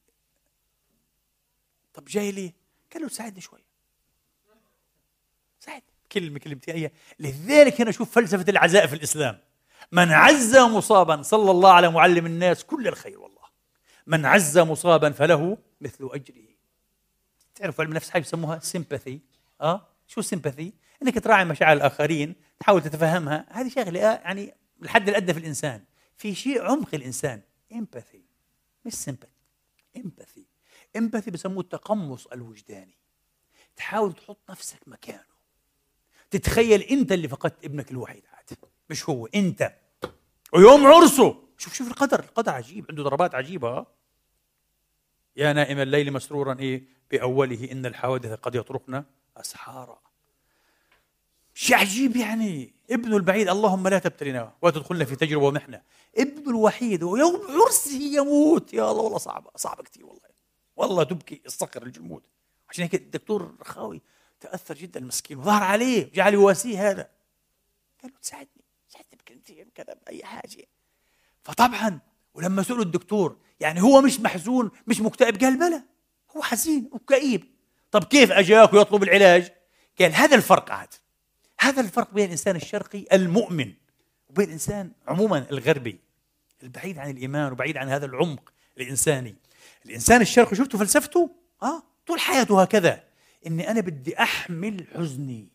[1.96, 2.54] طب جاي ليه؟
[2.94, 3.64] قال له ساعدني شوي
[5.60, 5.82] ساعد
[6.12, 9.40] كلمة كلمتين هي لذلك هنا شوف فلسفة العزاء في الإسلام.
[9.92, 13.46] من عز مصابا صلى الله على معلم الناس كل الخير والله.
[14.08, 16.56] من عزى مصابا فله مثل أجره.
[17.56, 19.22] تعرفوا علم النفس حاجة يسموها sympathy
[19.62, 20.74] آه؟ شو sympathy
[21.04, 25.84] إنك تراعي مشاعر الآخرين تحاول تتفهمها هذه شغلة آه يعني الحد الأدنى في الإنسان.
[26.18, 27.42] في شيء عمق الإنسان.
[27.72, 28.26] empathy
[28.86, 29.34] مش sympathy
[29.98, 30.45] empathy
[30.98, 32.98] empathy بسموه التقمص الوجداني.
[33.76, 35.36] تحاول تحط نفسك مكانه.
[36.32, 38.58] تتخيل أنت اللي فقدت ابنك الوحيد عاد.
[38.90, 39.76] مش هو أنت.
[40.54, 41.44] ويوم عرسه.
[41.58, 42.20] شوف شوف القدر.
[42.20, 42.86] القدر عجيب.
[42.90, 43.86] عنده ضربات عجيبة.
[45.36, 49.04] يا نائم الليل مسرورا إيه؟ بأوله إن الحوادث قد يطرقن
[49.38, 50.00] أسحارا.
[51.54, 52.74] شيء عجيب يعني.
[52.92, 55.82] ابنه البعيد اللهم لا تبتلنا وتدخلنا في تجربة ومحنة.
[56.18, 58.74] ابنه الوحيد ويوم عرسه يموت.
[58.74, 60.25] يا الله والله صعبة صعبة كثير والله.
[60.76, 62.24] والله تبكي الصقر الجمود.
[62.70, 64.02] عشان هيك الدكتور الرخاوي
[64.40, 67.10] تأثر جدا المسكين وظهر عليه جعل يواسيه هذا.
[68.02, 70.66] قال له تساعدني ساعدني بكلمتين كذا باي حاجة.
[71.44, 72.00] فطبعا
[72.34, 75.84] ولما سألوا الدكتور يعني هو مش محزون مش مكتئب قال بلى
[76.38, 77.56] هو حزين وكئيب.
[77.92, 79.52] طب كيف أجاك ويطلب العلاج؟
[80.00, 80.94] قال هذا الفرق عاد.
[81.60, 83.74] هذا الفرق بين الإنسان الشرقي المؤمن
[84.30, 86.00] وبين الإنسان عموما الغربي
[86.64, 89.36] البعيد عن الإيمان وبعيد عن هذا العمق الإنساني.
[89.86, 91.32] الإنسان الشرقي شفتوا فلسفته؟
[91.64, 93.04] آه طول حياته هكذا.
[93.48, 95.48] إني أنا بدي أحمل حزني.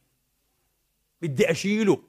[1.22, 2.02] بدي أشيله.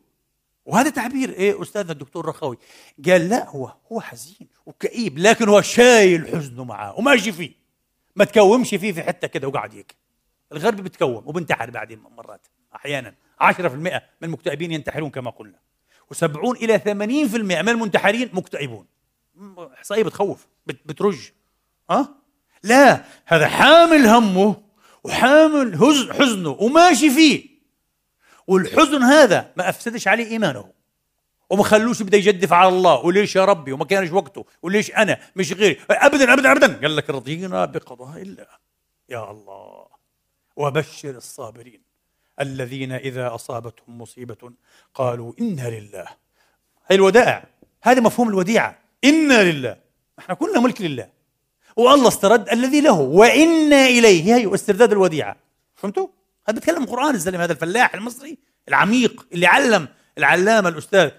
[0.66, 2.58] وهذا تعبير إيه استاذنا الدكتور رخاوي.
[3.06, 7.52] قال لا هو هو حزين وكئيب لكن هو شايل حزنه معاه وماشي فيه.
[8.16, 9.96] ما تكومش فيه في حتة كده وقاعد هيك.
[10.52, 13.16] الغرب بتكوم وبنتحر بعدين مرات أحيانا.
[13.42, 15.60] 10% من المكتئبين ينتحرون كما قلنا.
[16.14, 18.86] و70 إلى 80% من المنتحرين مكتئبون.
[19.78, 21.30] إحصائية بتخوف بترج.
[21.90, 22.10] ها أه؟
[22.64, 24.62] لا هذا حامل همه
[25.04, 25.78] وحامل
[26.14, 27.52] حزنه وماشي فيه.
[28.48, 30.72] والحزن هذا ما أفسدش عليه إيمانه.
[31.50, 33.06] وما خلوش بده يجدف على الله.
[33.06, 34.46] وليش يا ربي؟ وما كانش وقته.
[34.62, 35.80] وليش أنا؟ مش غيري.
[35.90, 36.80] ابدا ابدا ابدا.
[36.82, 38.48] قال لك رضينا بقضاء الله.
[39.10, 39.86] يا الله.
[40.56, 41.82] وبشر الصابرين.
[42.42, 44.52] الذين إذا أصابتهم مصيبة
[44.94, 46.08] قالوا إنا لله.
[46.88, 47.46] هي الودائع.
[47.82, 48.81] هذا مفهوم الوديعة.
[49.04, 49.78] إنا لله.
[50.20, 51.10] إحنا كلنا ملك لله.
[51.76, 53.00] والله استرد الذي له.
[53.00, 54.36] وإنا إليه.
[54.36, 55.36] هي استرداد الوديعة.
[55.76, 56.08] فهمتوا؟
[56.48, 58.38] هذا بيتكلم قرآن الزلمة هذا الفلاح المصري
[58.68, 59.88] العميق اللي علم
[60.18, 61.12] العلامة الأستاذ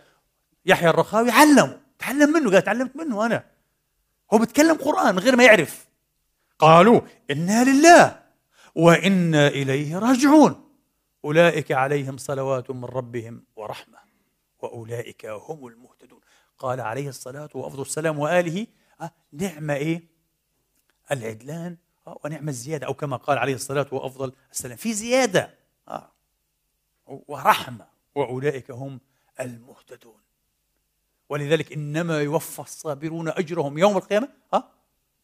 [0.67, 1.81] يحيى الرخاوي علمه.
[1.99, 2.51] تعلم منه.
[2.51, 3.45] قال تعلمت منه أنا.
[4.33, 5.87] هو بيتكلم قرآن من غير ما يعرف.
[6.59, 8.23] قالوا إنا لله
[8.75, 10.69] وإنا إليه راجعون.
[11.25, 13.99] أولئك عليهم صلوات من ربهم ورحمة.
[14.59, 16.22] وأولئك هم المهتدون.
[16.63, 18.67] قال عليه الصلاة وأفضل السلام وآله
[19.01, 20.03] آه نعم إيه؟
[21.13, 24.77] العدلان آه ونعم الزيادة أو كما قال عليه الصلاة وأفضل السلام.
[24.77, 25.55] في زيادة
[25.89, 26.13] آه
[27.07, 29.01] ورحمة وأولئك هم
[29.41, 30.21] المهتدون.
[31.29, 34.29] ولذلك إنما يوفى الصابرون أجرهم يوم القيامة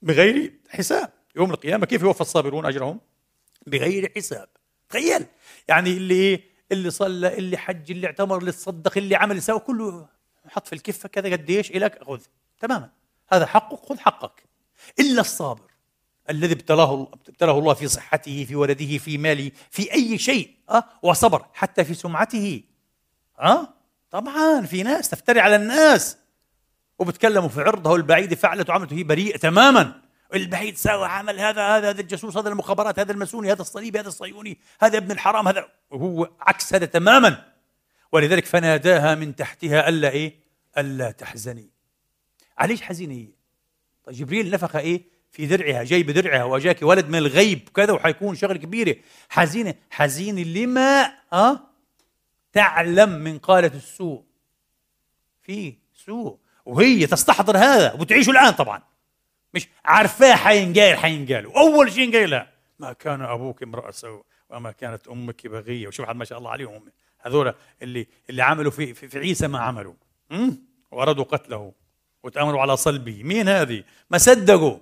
[0.02, 1.12] بغير حساب.
[1.36, 3.00] يوم القيامة كيف يوفى الصابرون أجرهم؟
[3.66, 4.48] بغير حساب.
[4.88, 5.26] تخيل
[5.68, 10.08] يعني اللي إيه؟ اللي صلى اللي حج اللي اعتمر اللي تصدق اللي عمل سوى كله
[10.50, 12.20] حط في الكفة كذا قديش إلك خذ
[12.60, 12.90] تماما.
[13.32, 14.44] هذا حقك خذ حقك.
[15.00, 15.70] إلا الصابر
[16.30, 21.46] الذي ابتلاه ابتلاه الله في صحته في ولده في ماله في أي شيء أه؟ وصبر
[21.54, 22.62] حتى في سمعته.
[23.40, 23.68] أه؟
[24.10, 26.18] طبعا في ناس تفتري على الناس.
[26.98, 30.00] وبتكلموا في عرضه البعيد فعلت وعملته هي بريئة تماما.
[30.34, 34.58] البعيد ساوى عمل هذا هذا هذا الجاسوس هذا المخابرات هذا الماسوني هذا الصليبي هذا الصهيوني
[34.80, 37.44] هذا ابن الحرام هذا وهو عكس هذا تماما.
[38.12, 40.34] ولذلك فناداها من تحتها ألا إيه؟
[40.78, 41.70] ألا تحزني.
[42.58, 43.28] عليش حزينه هي؟
[44.04, 48.58] طيب جبريل نفخ إيه؟ في درعها جاي بدرعها وأجاك ولد من الغيب كذا وحيكون شغله
[48.58, 48.96] كبيره
[49.28, 51.66] حزينة حزينه لما؟ ها
[52.52, 54.22] تعلم من قالة السوء.
[55.42, 56.38] في سوء.
[56.64, 58.82] وهي تستحضر هذا وتعيشه الآن طبعا.
[59.54, 65.46] مش عارفاه حينقال حينقال واول شيء قايلها ما كان أبوك امرأ سوء وما كانت أمك
[65.46, 65.88] بغية.
[65.88, 66.84] وشوف ما شاء الله عليهم
[67.20, 69.94] هذول اللي اللي عملوا في في, عيسى ما عملوا.
[70.90, 71.72] وارادوا قتله.
[72.22, 73.22] وتأمروا على صلبه.
[73.22, 74.78] مين هذه؟ ما صدقوا.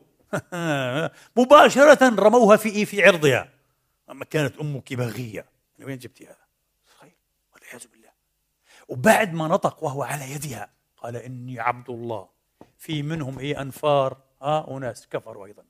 [1.36, 3.52] مباشرة رموها في في عرضها.
[4.08, 5.46] ما كانت أمك بغية.
[5.78, 6.46] من وين جبتي هذا؟
[7.00, 7.16] خير
[7.54, 8.10] والعياذ بالله.
[8.88, 12.28] وبعد ما نطق وهو على يدها قال إني عبد الله.
[12.78, 14.16] في منهم إيه؟ أنفار.
[14.42, 15.06] آه أناس.
[15.06, 15.64] كفروا أيضا.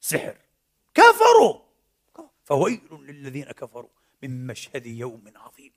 [0.00, 0.36] سحر.
[0.94, 1.60] كفروا!
[2.44, 3.88] فويل للذين كفروا.
[4.28, 5.72] من مشهد يوم عظيم.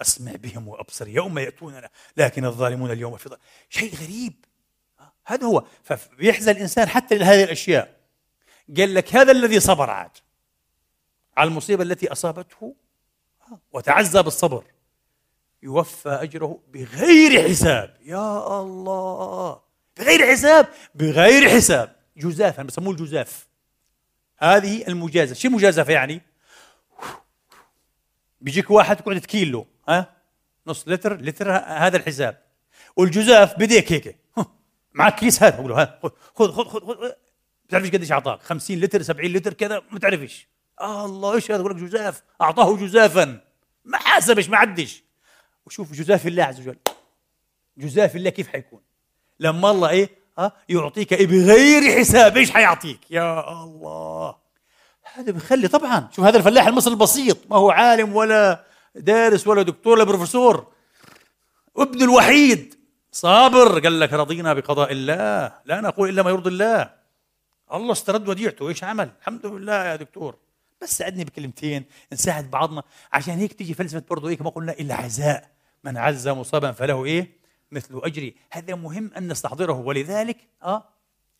[0.00, 1.90] أسمع بهم وأبصر يوم يأتوننا.
[2.16, 3.36] لكن الظالمون اليوم في
[3.68, 4.44] شيء غريب.
[5.26, 5.64] هذا هو.
[5.84, 8.00] فبيحزن الإنسان حتى لهذه الأشياء.
[8.76, 10.10] قال لك هذا الذي صبر عاد.
[11.36, 12.74] على المصيبة التي أصابته.
[13.72, 14.64] وتعزى بالصبر
[15.62, 17.96] يوفى أجره بغير حساب.
[18.02, 19.60] يا الله.
[19.98, 20.68] بغير حساب.
[20.94, 21.96] بغير حساب.
[22.16, 22.62] جزافا.
[22.62, 23.48] بسموه الجزاف.
[24.38, 25.34] هذه المجازفة.
[25.34, 26.27] شو مجازفة يعني؟
[28.40, 30.16] بيجيك واحد تقعد تكيله ها؟
[30.66, 32.42] نص لتر لتر هذا الحساب.
[32.96, 34.18] والجزاف بديك هيك.
[34.94, 35.56] معك كيس هذا.
[35.56, 37.10] بقول له خذ خذ خذ خذ
[37.64, 40.48] بتعرفش قديش أعطاك؟ 50 لتر 70 لتر كذا ما تعرفش.
[40.80, 42.22] آه الله إيش هذا؟ بقول لك جزاف.
[42.40, 43.40] أعطاه جزافا.
[43.84, 45.02] ما حاسبش ما عدش.
[45.66, 46.76] وشوف جزاف الله عز وجل.
[47.78, 48.80] جزاف الله كيف حيكون؟
[49.40, 52.36] لما الله إيه؟ ها يعطيك إيه؟ بغير حساب.
[52.36, 54.47] إيش حيعطيك؟ يا الله.
[55.14, 56.08] هذا بخلي طبعا.
[56.12, 60.66] شوف هذا الفلاح المصري البسيط؟ ما هو عالم ولا دارس ولا دكتور ولا بروفيسور.
[61.76, 62.74] ابن الوحيد.
[63.12, 63.80] صابر.
[63.80, 65.52] قال لك رضينا بقضاء الله.
[65.64, 66.90] لا نقول إلا ما يرضي الله.
[67.72, 68.68] الله استرد وديعته.
[68.68, 70.36] إيش عمل؟ الحمد لله يا دكتور.
[70.82, 71.84] بس ساعدني بكلمتين.
[72.12, 72.82] نساعد بعضنا.
[73.12, 75.48] عشان هيك تيجي فلسفة برضه هيك ما قلنا إلا عزاء.
[75.84, 77.38] من عز مصابا فله إيه؟
[77.72, 78.34] مثل أجري.
[78.50, 79.72] هذا مهم أن نستحضره.
[79.72, 80.88] ولذلك آه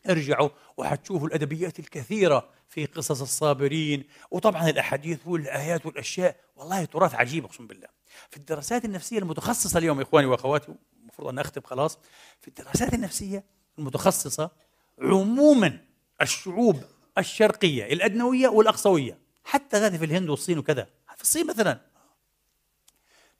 [0.08, 4.04] ارجعوا وحتشوفوا الأدبيات الكثيرة في قصص الصابرين.
[4.30, 7.88] وطبعا الأحاديث والآيات والأشياء والله تراث عجيب أقسم بالله.
[8.30, 11.98] في الدراسات النفسية المتخصصة اليوم إخواني وأخواتي المفروض أن أختم خلاص.
[12.40, 13.44] في الدراسات النفسية
[13.78, 14.50] المتخصصة
[14.98, 15.84] عموما
[16.22, 16.82] الشعوب
[17.18, 20.88] الشرقية الأدنوية والأقصوية حتى هذه في الهند والصين وكذا.
[21.16, 21.80] في الصين مثلا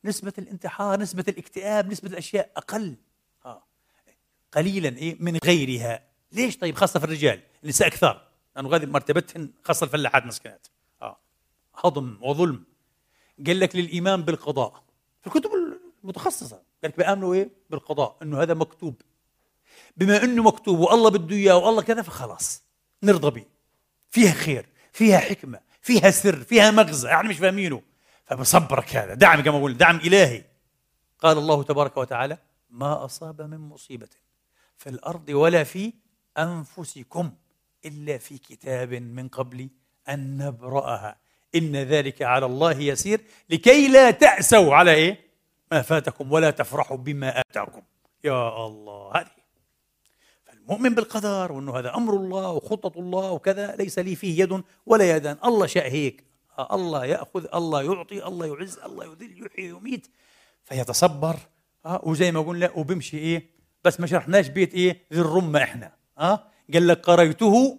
[0.05, 2.97] نسبة الانتحار نسبة الاكتئاب نسبة الأشياء أقل.
[3.45, 3.63] آه.
[4.53, 6.08] قليلا إيه من غيرها.
[6.33, 10.67] ليش طيب خاصة في الرجال النساء أكثر؟ لأنه هذه مرتبتهن خاصة الفلاحات مسكنات.
[11.03, 11.17] آه.
[11.75, 12.65] هضم وظلم.
[13.47, 14.83] قال لك للإيمان بالقضاء.
[15.21, 15.51] في الكتب
[16.05, 18.95] المتخصصة قال لك بيآمنوا إيه بالقضاء إنه هذا مكتوب.
[19.97, 22.63] بما إنه مكتوب والله بده إياه والله كذا فخلاص
[23.03, 23.45] نرضى به.
[24.11, 27.83] فيها خير فيها حكمة فيها سر فيها مغزى يعني مش فاهمينه.
[28.25, 29.15] فبصبرك هذا.
[29.15, 30.45] دعم كما أقول دعم إلهي.
[31.19, 32.39] قال الله تبارك وتعالى
[32.71, 34.09] ما أصاب من مصيبة
[34.77, 35.93] في الأرض ولا في
[36.39, 37.31] أنفسكم
[37.85, 39.69] إلا في كتاب من قبل
[40.09, 41.17] أن نبرأها.
[41.55, 43.21] إن ذلك على الله يسير
[43.51, 45.21] لكي لا تأسوا على إيه؟
[45.73, 47.83] ما فاتكم ولا تفرحوا بما آتاكم.
[48.25, 49.39] يا الله هذه.
[50.69, 55.39] مؤمن بالقدر وإنه هذا أمر الله وخطه الله وكذا ليس لي فيه يد ولا يدان.
[55.45, 56.25] الله شاء هيك
[56.59, 60.07] آه، الله يأخذ الله يعطي الله يعز الله يذل يحيي ويميت
[60.65, 61.37] فيتصبر.
[61.87, 63.51] آه وزي ما قلنا وبمشي إيه؟
[63.85, 65.98] بس ما شرحناش بيت إيه؟ ذي الرمة إحنا.
[66.19, 66.45] آه
[66.75, 67.79] قال لك قريته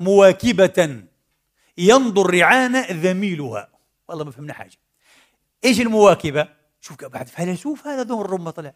[0.00, 1.00] مواكبة.
[1.78, 3.68] ينظر رعان ذميلها.
[4.08, 4.76] والله ما فهمنا حاجة.
[5.64, 6.48] إيش المواكبة؟
[6.80, 8.72] شوف بعد فيلسوف هذا ذو الرمة طلع.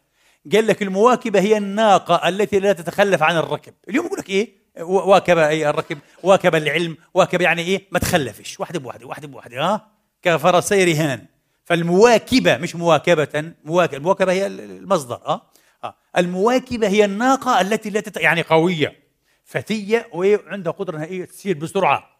[0.52, 3.74] قال لك المواكبة هي الناقة التي لا تتخلف عن الركب.
[3.88, 5.98] اليوم يقول لك إيه؟ واكب أي الركب.
[6.22, 6.96] واكب العلم.
[7.14, 8.60] واكب يعني إيه؟ ما تخلفش.
[8.60, 9.86] واحدة بواحدة واحدة بواحدة ها؟
[10.22, 11.26] كفرسي رهان
[11.64, 13.96] فالمواكبة مش مواكبة مواكبة.
[13.96, 15.49] المواكبة هي المصدر آه,
[15.84, 15.96] آه.
[16.16, 18.16] المواكبة هي الناقة التي لا تت...
[18.16, 19.00] يعني قوية.
[19.44, 22.10] فتية وعندها قدرة انها إيه تسير بسرعة.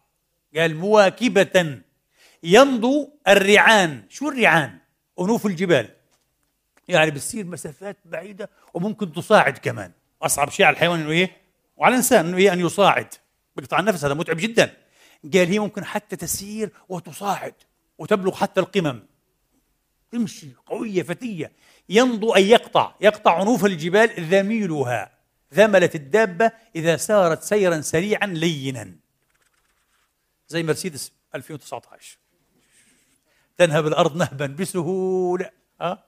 [0.55, 1.81] قال مواكبة
[2.43, 4.03] يمضوا الرعان.
[4.09, 4.77] شو الرعان؟
[5.19, 5.89] أنوف الجبال.
[6.87, 9.91] يعني بتصير مسافات بعيدة وممكن تصاعد كمان.
[10.21, 11.37] أصعب شيء على الحيوان إنه إيه؟
[11.77, 13.07] وعلى الإنسان إنه إيه؟ أن يصاعد.
[13.55, 14.73] بيقطع النفس هذا متعب جدا.
[15.33, 17.53] قال هي ممكن حتى تسير وتصاعد
[17.97, 19.03] وتبلغ حتى القمم.
[20.11, 21.51] تمشي قوية فتية.
[21.91, 25.11] يمضو أن يقطع يقطع أنوف الجبال ذميلها.
[25.53, 28.95] ذملت الدابة إذا سارت سيرا سريعا لينا.
[30.47, 32.17] زي مرسيدس 2019
[33.57, 35.49] تنهب الأرض نهبا بسهولة.
[35.81, 36.03] أه؟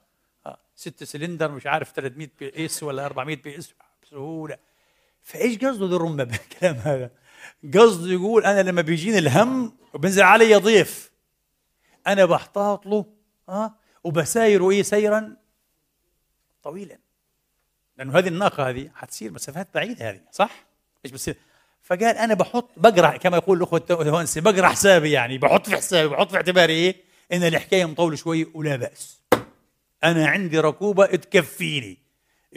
[0.75, 3.73] ست سلندر مش عارف 300 PS ولا 400 PS
[4.03, 4.57] بسهولة.
[5.23, 7.11] فإيش قصده ذو الرمة بالكلام هذا؟
[7.73, 11.11] قصده يقول أنا لما بيجيني الهم وبنزل علي ضيف
[12.07, 13.05] أنا بحتاط له
[13.49, 15.42] أه؟ وبسايره إيه سيرا؟
[16.63, 16.97] طويلا.
[17.97, 20.65] لأنه هذه الناقة هذه حتصير مسافات بعيدة هذه صح؟
[21.05, 21.35] إيش بتصير؟
[21.81, 23.85] فقال أنا بحط بقرأ كما يقول الأخوة
[24.35, 26.95] بقرأ حسابي يعني بحط في حسابي بحط في اعتباري إيه؟
[27.31, 29.21] إن الحكاية مطولة شوي ولا بأس.
[30.03, 31.97] أنا عندي ركوبة تكفيني.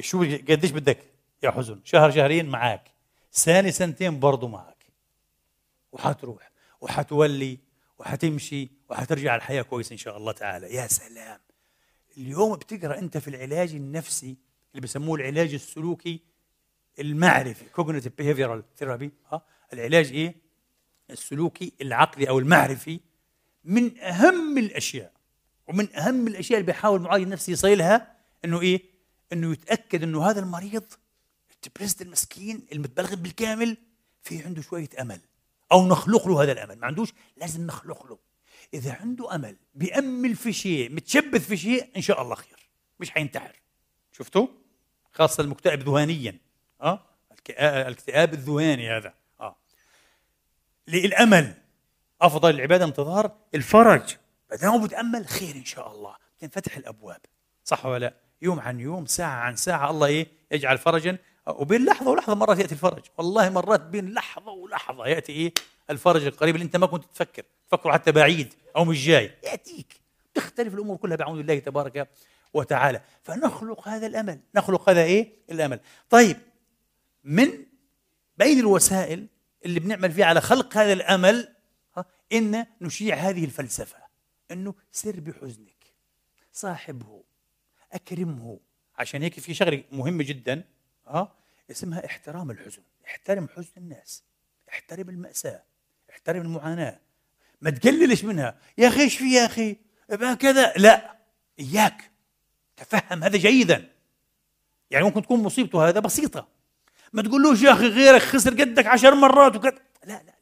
[0.00, 0.98] شو قديش بدك
[1.42, 2.90] يا حزن؟ شهر شهرين معك
[3.30, 4.86] سنه سنتين برضه معك
[5.92, 6.50] وحتروح
[6.80, 7.58] وحتولي
[7.98, 10.74] وحتمشي وحترجع الحياة كويسة إن شاء الله تعالى.
[10.74, 11.45] يا سلام.
[12.16, 14.36] اليوم بتقرأ أنت في العلاج النفسي
[14.70, 16.20] اللي بسموه العلاج السلوكي
[16.98, 19.42] المعرفي cognitive behavioral therapy ها
[19.72, 20.34] العلاج إيه؟
[21.10, 23.00] السلوكي العقلي أو المعرفي
[23.64, 25.12] من أهم الأشياء
[25.66, 28.82] ومن أهم الأشياء اللي بيحاول المعالج النفسي يصيلها إنه إيه؟
[29.32, 30.84] إنه يتأكد إنه هذا المريض
[31.54, 33.76] الدبريست المسكين المتبلغ بالكامل
[34.22, 35.20] في عنده شوية أمل
[35.72, 36.78] أو نخلق له هذا الأمل.
[36.78, 38.18] ما عندوش لازم نخلق له.
[38.74, 42.68] إذا عنده أمل بيأمل في شيء متشبث في شيء إن شاء الله خير.
[43.00, 43.56] مش حينتحر.
[44.12, 44.46] شفتوا؟
[45.12, 46.38] خاصة المكتئب ذهانيا
[46.80, 47.02] آه؟
[47.60, 49.14] الاكتئاب الذهاني هذا.
[49.40, 49.56] آه.
[50.88, 51.54] للأمل.
[52.20, 54.16] أفضل العبادة انتظار الفرج.
[54.50, 56.16] ما دام بتامل خير إن شاء الله.
[56.38, 57.20] تنفتح الأبواب.
[57.64, 61.18] صح ولا لا؟ يوم عن يوم ساعة عن ساعة الله إيه؟ يجعل فرجا.
[61.46, 63.02] وبين لحظة ولحظة مرات يأتي الفرج.
[63.18, 65.52] والله مرات بين لحظة ولحظة يأتي إيه؟
[65.90, 69.34] الفرج القريب اللي انت ما كنت تفكر تفكره حتى بعيد أو مش جاي.
[69.44, 70.00] يأتيك.
[70.34, 72.08] تختلف الأمور كلها بعون الله تبارك
[72.54, 73.02] وتعالى.
[73.22, 74.40] فنخلق هذا الأمل.
[74.54, 75.80] نخلق هذا إيه؟ الأمل.
[76.10, 76.36] طيب
[77.24, 77.48] من
[78.38, 79.26] بين الوسائل
[79.64, 81.54] اللي بنعمل فيها على خلق هذا الأمل
[82.32, 83.98] إن نشيع هذه الفلسفة.
[84.50, 85.86] إنه سر بحزنك.
[86.52, 87.22] صاحبه.
[87.92, 88.60] أكرمه.
[88.98, 90.64] عشان هيك في شغلة مهمة جدا
[91.06, 91.32] آه
[91.70, 92.82] اسمها احترام الحزن.
[93.06, 94.22] احترم حزن الناس.
[94.68, 95.62] احترم المأساة.
[96.16, 97.00] احترم المعاناة.
[97.60, 98.58] ما تقللش منها.
[98.78, 99.76] يا أخي إيش في يا أخي؟
[100.40, 100.72] كذا.
[100.76, 101.16] لا
[101.60, 102.10] إياك.
[102.76, 103.88] تفهم هذا جيدا.
[104.90, 106.48] يعني ممكن تكون مصيبته هذا بسيطة.
[107.12, 109.70] ما تقولوش يا أخي غيرك خسر قدك عشر مرات وكذا
[110.04, 110.34] لا لا لا.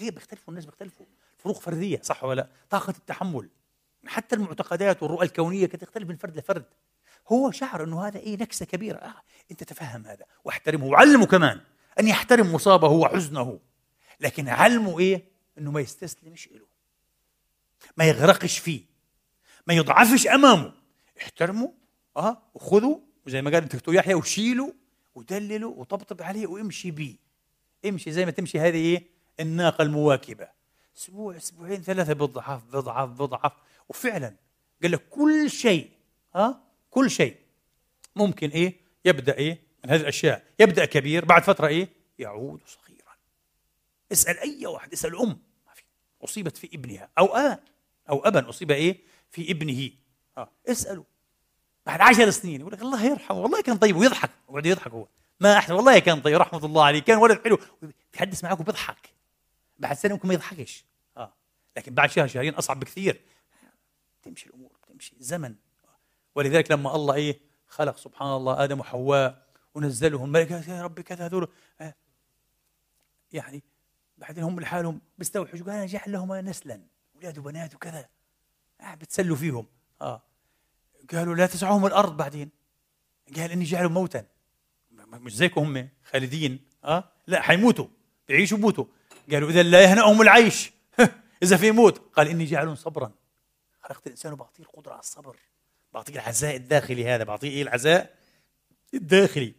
[0.00, 1.06] غير بيختلفوا الناس بيختلفوا.
[1.38, 3.48] فروق فردية صح ولا لا؟ طاقة التحمل.
[4.06, 6.64] حتى المعتقدات والرؤى الكونية كانت تختلف من فرد لفرد.
[7.28, 8.98] هو شعر إنه هذا إيه نكسة كبيرة.
[8.98, 10.24] آه أنت تفهم هذا.
[10.44, 11.60] واحترمه وعلمه كمان.
[12.00, 13.58] أن يحترم مصابه وحزنه.
[14.20, 15.24] لكن علمه إيه؟
[15.58, 16.66] إنه ما يستسلمش له
[17.96, 18.80] ما يغرقش فيه.
[19.66, 20.72] ما يضعفش أمامه.
[21.20, 21.72] احترمه
[22.16, 24.74] آه وخذه وزي ما قال الدكتور يحيى وشيله
[25.14, 27.16] ودلله وطبطب عليه وامشي بيه.
[27.84, 29.06] امشي زي ما تمشي هذه إيه؟
[29.40, 30.48] الناقة المواكبة.
[30.96, 33.52] أسبوع أسبوعين ثلاثة بضعف بضعف بضعف.
[33.88, 34.34] وفعلا
[34.82, 35.90] قال لك كل شيء
[36.34, 37.36] ها كل شيء
[38.16, 40.44] ممكن إيه؟ يبدأ إيه؟ من هذه الأشياء.
[40.60, 41.88] يبدأ كبير بعد فترة إيه؟
[42.18, 42.85] يعود صغيرا.
[44.12, 45.38] اسأل أي واحد اسأل أم.
[46.24, 47.08] أصيبت في ابنها.
[47.18, 47.60] أو ابا
[48.10, 48.48] أو أبا.
[48.48, 49.90] أصيب إيه؟ في ابنه.
[50.38, 50.50] آه.
[50.68, 51.04] اساله
[51.86, 53.40] بعد عشر سنين يقول لك الله يرحمه.
[53.40, 54.30] والله كان طيب ويضحك.
[54.48, 55.08] ويقعد يضحك هو.
[55.40, 55.74] ما أحسن.
[55.74, 56.36] والله كان طيب.
[56.36, 57.00] رحمة الله عليه.
[57.00, 57.58] كان ولد حلو.
[58.12, 59.12] بيحدث معك وبيضحك
[59.78, 60.84] بعد سنة ممكن ما يضحكش.
[61.16, 61.32] آه.
[61.76, 63.20] لكن بعد شهر شهرين أصعب بكثير.
[64.22, 65.54] تمشي الأمور تمشي زمن
[66.34, 71.48] ولذلك لما الله إيه؟ خلق سبحان الله آدم وحواء ونزلهم الملك يا ربي كذا هذول.
[71.80, 71.94] آه.
[73.32, 73.62] يعني
[74.18, 76.80] بعدين هم لحالهم بيستوحشوا قال؟ نجح لهم نسلا.
[77.16, 78.08] أولاد وبنات وكذا.
[78.80, 79.66] آه بتسلوا فيهم.
[80.00, 80.22] آه.
[81.12, 82.50] قالوا لا تسعهم الأرض بعدين.
[83.36, 84.26] قال إني جعلهم موتا.
[85.12, 87.86] مش زيكم هم خالدين آه لا حيموتوا
[88.28, 88.84] بيعيشوا بموتوا
[89.30, 90.72] قالوا اذا لا يهنأهم العيش
[91.42, 93.12] اذا في موت قال اني جعل صبرا
[93.80, 95.36] خلقت الانسان وبعطيه القدره على الصبر
[95.94, 98.16] بعطيه العزاء الداخلي هذا بعطيه إيه العزاء
[98.94, 99.54] الداخلي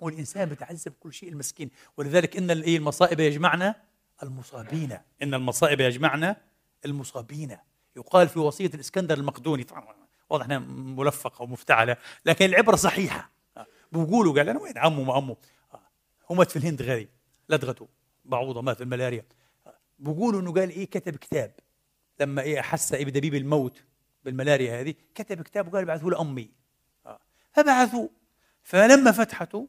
[0.00, 3.74] والانسان بتعذب كل شيء المسكين ولذلك ان المصائب يجمعنا
[4.22, 4.98] المصابين.
[5.22, 6.36] إن المصائب يجمعنا.
[6.84, 7.56] المصابين.
[7.96, 9.94] يقال في وصية الإسكندر المقدوني طبعا
[10.30, 10.58] واضح إنها
[10.96, 11.96] ملفقة ومفتعلة
[12.26, 13.30] لكن العبرة صحيحة.
[13.92, 15.36] بقولوا قال أنا وين عمه ما
[16.30, 17.08] هو مات في الهند غريب
[17.48, 17.88] لدغته
[18.24, 19.24] بعوضه مات في الملاريا.
[19.98, 21.54] بقولوا إنه قال إيه كتب كتاب.
[22.20, 23.84] لما إيه أحس إيه بدبيب الموت
[24.24, 26.50] بالملاريا هذه كتب كتاب وقال بعثوا لأمي.
[27.52, 28.08] فبعثوا
[28.62, 29.68] فلما فتحته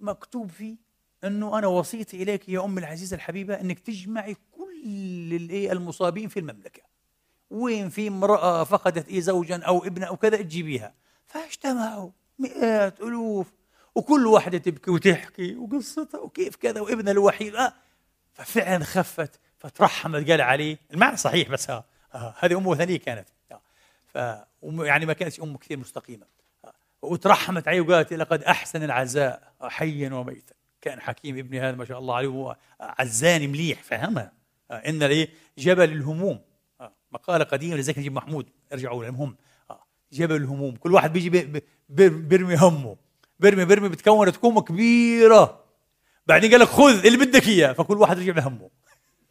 [0.00, 0.76] مكتوب فيه
[1.24, 6.82] أنه أنا وصيتي إليك يا أم العزيزة الحبيبة أنك تجمعي كل الايه المصابين في المملكة.
[7.50, 10.94] وين في امرأة فقدت إيه زوجا أو ابنا أو كذا تجيبيها.
[11.26, 13.46] فاجتمعوا مئات ألوف
[13.94, 17.54] وكل واحدة تبكي وتحكي وقصتها وكيف كذا وابنها الوحيد.
[17.54, 17.72] آه
[18.32, 23.28] ففعلا خفت فترحمت قال عليه المعنى صحيح بس ها آه هذه أمه ثانية كانت.
[23.52, 23.60] آه
[24.06, 24.16] ف
[24.62, 26.26] يعني ما كانت أمه كثير مستقيمة.
[26.64, 30.57] آه وترحمت عليه وقالت لقد أحسن العزاء حيا وميتا.
[30.80, 34.32] كان حكيم ابني هذا ما شاء الله عليه هو عزاني مليح فهمها
[34.70, 36.40] آه إن ليه جبل الهموم.
[36.80, 39.36] آه مقالة قديمة لذلك نجيب محمود ارجعوا المهم
[39.70, 41.60] آه جبل الهموم كل واحد بيجي
[42.08, 42.96] بيرمي همه.
[43.40, 45.64] برمي برمي بتكون كومة كبيرة.
[46.26, 48.70] بعدين قال لك خذ اللي بدك إياه فكل واحد رجع بهمه.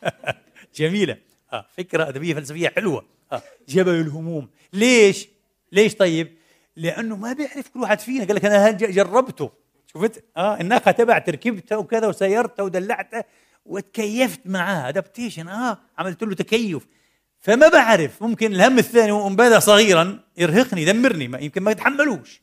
[0.75, 1.17] جميلة.
[1.53, 3.05] آه فكرة أدبية فلسفية حلوة.
[3.31, 4.49] آه جبل الهموم.
[4.73, 5.27] ليش؟
[5.71, 6.37] ليش طيب؟
[6.75, 8.25] لأنه ما بيعرف كل واحد فينا.
[8.25, 9.51] قال لك أنا جربته؟
[9.97, 13.23] شفت؟ آه الناقه تبعت ركبتها وكذا وسيرتها ودلعتها
[13.65, 16.87] وتكيفت معاه ادابتيشن آه عملت له تكيف.
[17.39, 22.41] فما بعرف ممكن الهم الثاني ومبادئ صغيرا يرهقني يدمرني ما يمكن ما يتحملوش.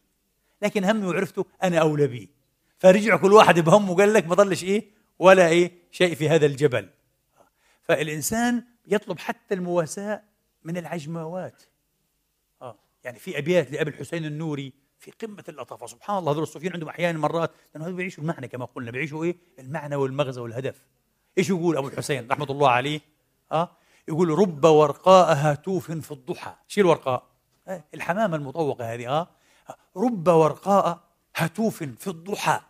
[0.62, 2.28] لكن همي وعرفته أنا أولى به
[2.78, 6.88] فرجع كل واحد بهمه وقال لك ما ضلش إيه ولا إيه شيء في هذا الجبل.
[7.82, 10.22] فالإنسان يطلب حتى المواساة
[10.64, 11.62] من العجماوات
[12.62, 14.72] آه يعني في أبيات لأبي الحسين النوري
[15.04, 18.64] في قمة اللطافه سبحان الله هذول الصوفيين عندهم أحيانا مرات لأنه هذول بيعيشوا المعنى كما
[18.64, 20.86] قلنا بيعيشوا إيه؟ المعنى والمغزى والهدف.
[21.38, 23.00] إيش يقول أبو الحسين رحمة الله عليه؟
[23.52, 23.76] آه؟
[24.08, 26.54] يقول رب ورقاء هاتوف في الضحى.
[26.68, 27.26] شيل الورقاء.
[27.68, 29.28] آه الحمامة المطوقة هذه آه؟
[29.96, 31.00] رب ورقاء
[31.36, 32.60] هتوف في الضحى.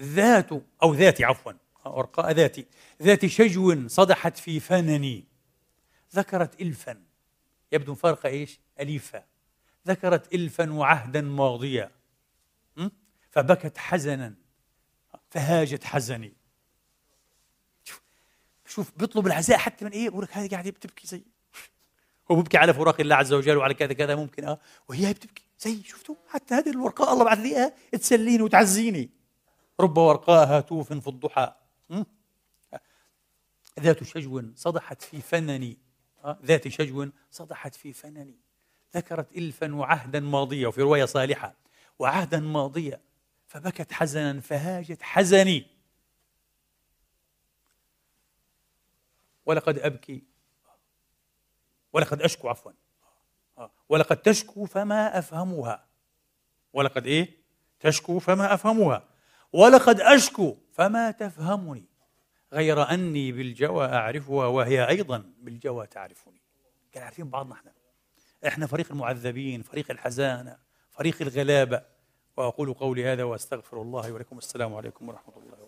[0.00, 0.48] ذات
[0.82, 1.52] أو ذاتي عفوا.
[1.84, 2.66] ورقاء ذاتي.
[3.02, 5.24] ذات شجو صدحت في فنني.
[6.14, 7.02] ذكرت إلفا.
[7.72, 9.31] يبدو فرق إيش؟ أليفا
[9.88, 11.90] ذكرت إلفا وعهدا ماضيا
[13.30, 14.34] فبكت حزنا
[15.30, 16.32] فهاجت حزني.
[18.66, 21.22] شوف بيطلب العزاء حتى من إيه؟ بقول لك هذه قاعدة بتبكي زي
[22.30, 24.58] هو بيبكي على فراق الله عز وجل وعلى كذا كذا ممكن آه
[24.88, 29.10] وهي بتبكي زي شفتوا؟ حتى هذه الورقاء الله بعث لي اياها تسليني وتعزيني.
[29.80, 31.54] رب ورقاء هاتوف في الضحى
[33.80, 35.78] ذات شجو صدحت في فنني
[36.24, 38.36] آه، ذات شجو صدحت في فنني.
[38.94, 41.54] ذكرت إلفا وعهدا ماضيا وفي رواية صالحة.
[41.98, 43.00] وعهدا ماضيا
[43.46, 45.66] فبكت حزنا فهاجت حزني.
[49.46, 50.22] ولقد أبكي.
[51.92, 52.72] ولقد أشكو عفوا.
[53.88, 55.84] ولقد تشكو فما أفهمها.
[56.72, 57.36] ولقد إيه؟
[57.80, 59.08] تشكو فما أفهمها.
[59.52, 61.84] ولقد أشكو فما تفهمني.
[62.52, 66.40] غير أني بالجوى أعرفها وهي أيضا بالجوى تعرفني.
[66.92, 67.72] كان عارفين بعضنا إحنا.
[68.46, 70.56] إحنا فريق المعذبين فريق الحزانة
[70.90, 71.82] فريق الغلابة.
[72.36, 74.38] وأقول قولي هذا وأستغفر الله ولكم.
[74.38, 75.61] السلام عليكم ورحمة الله.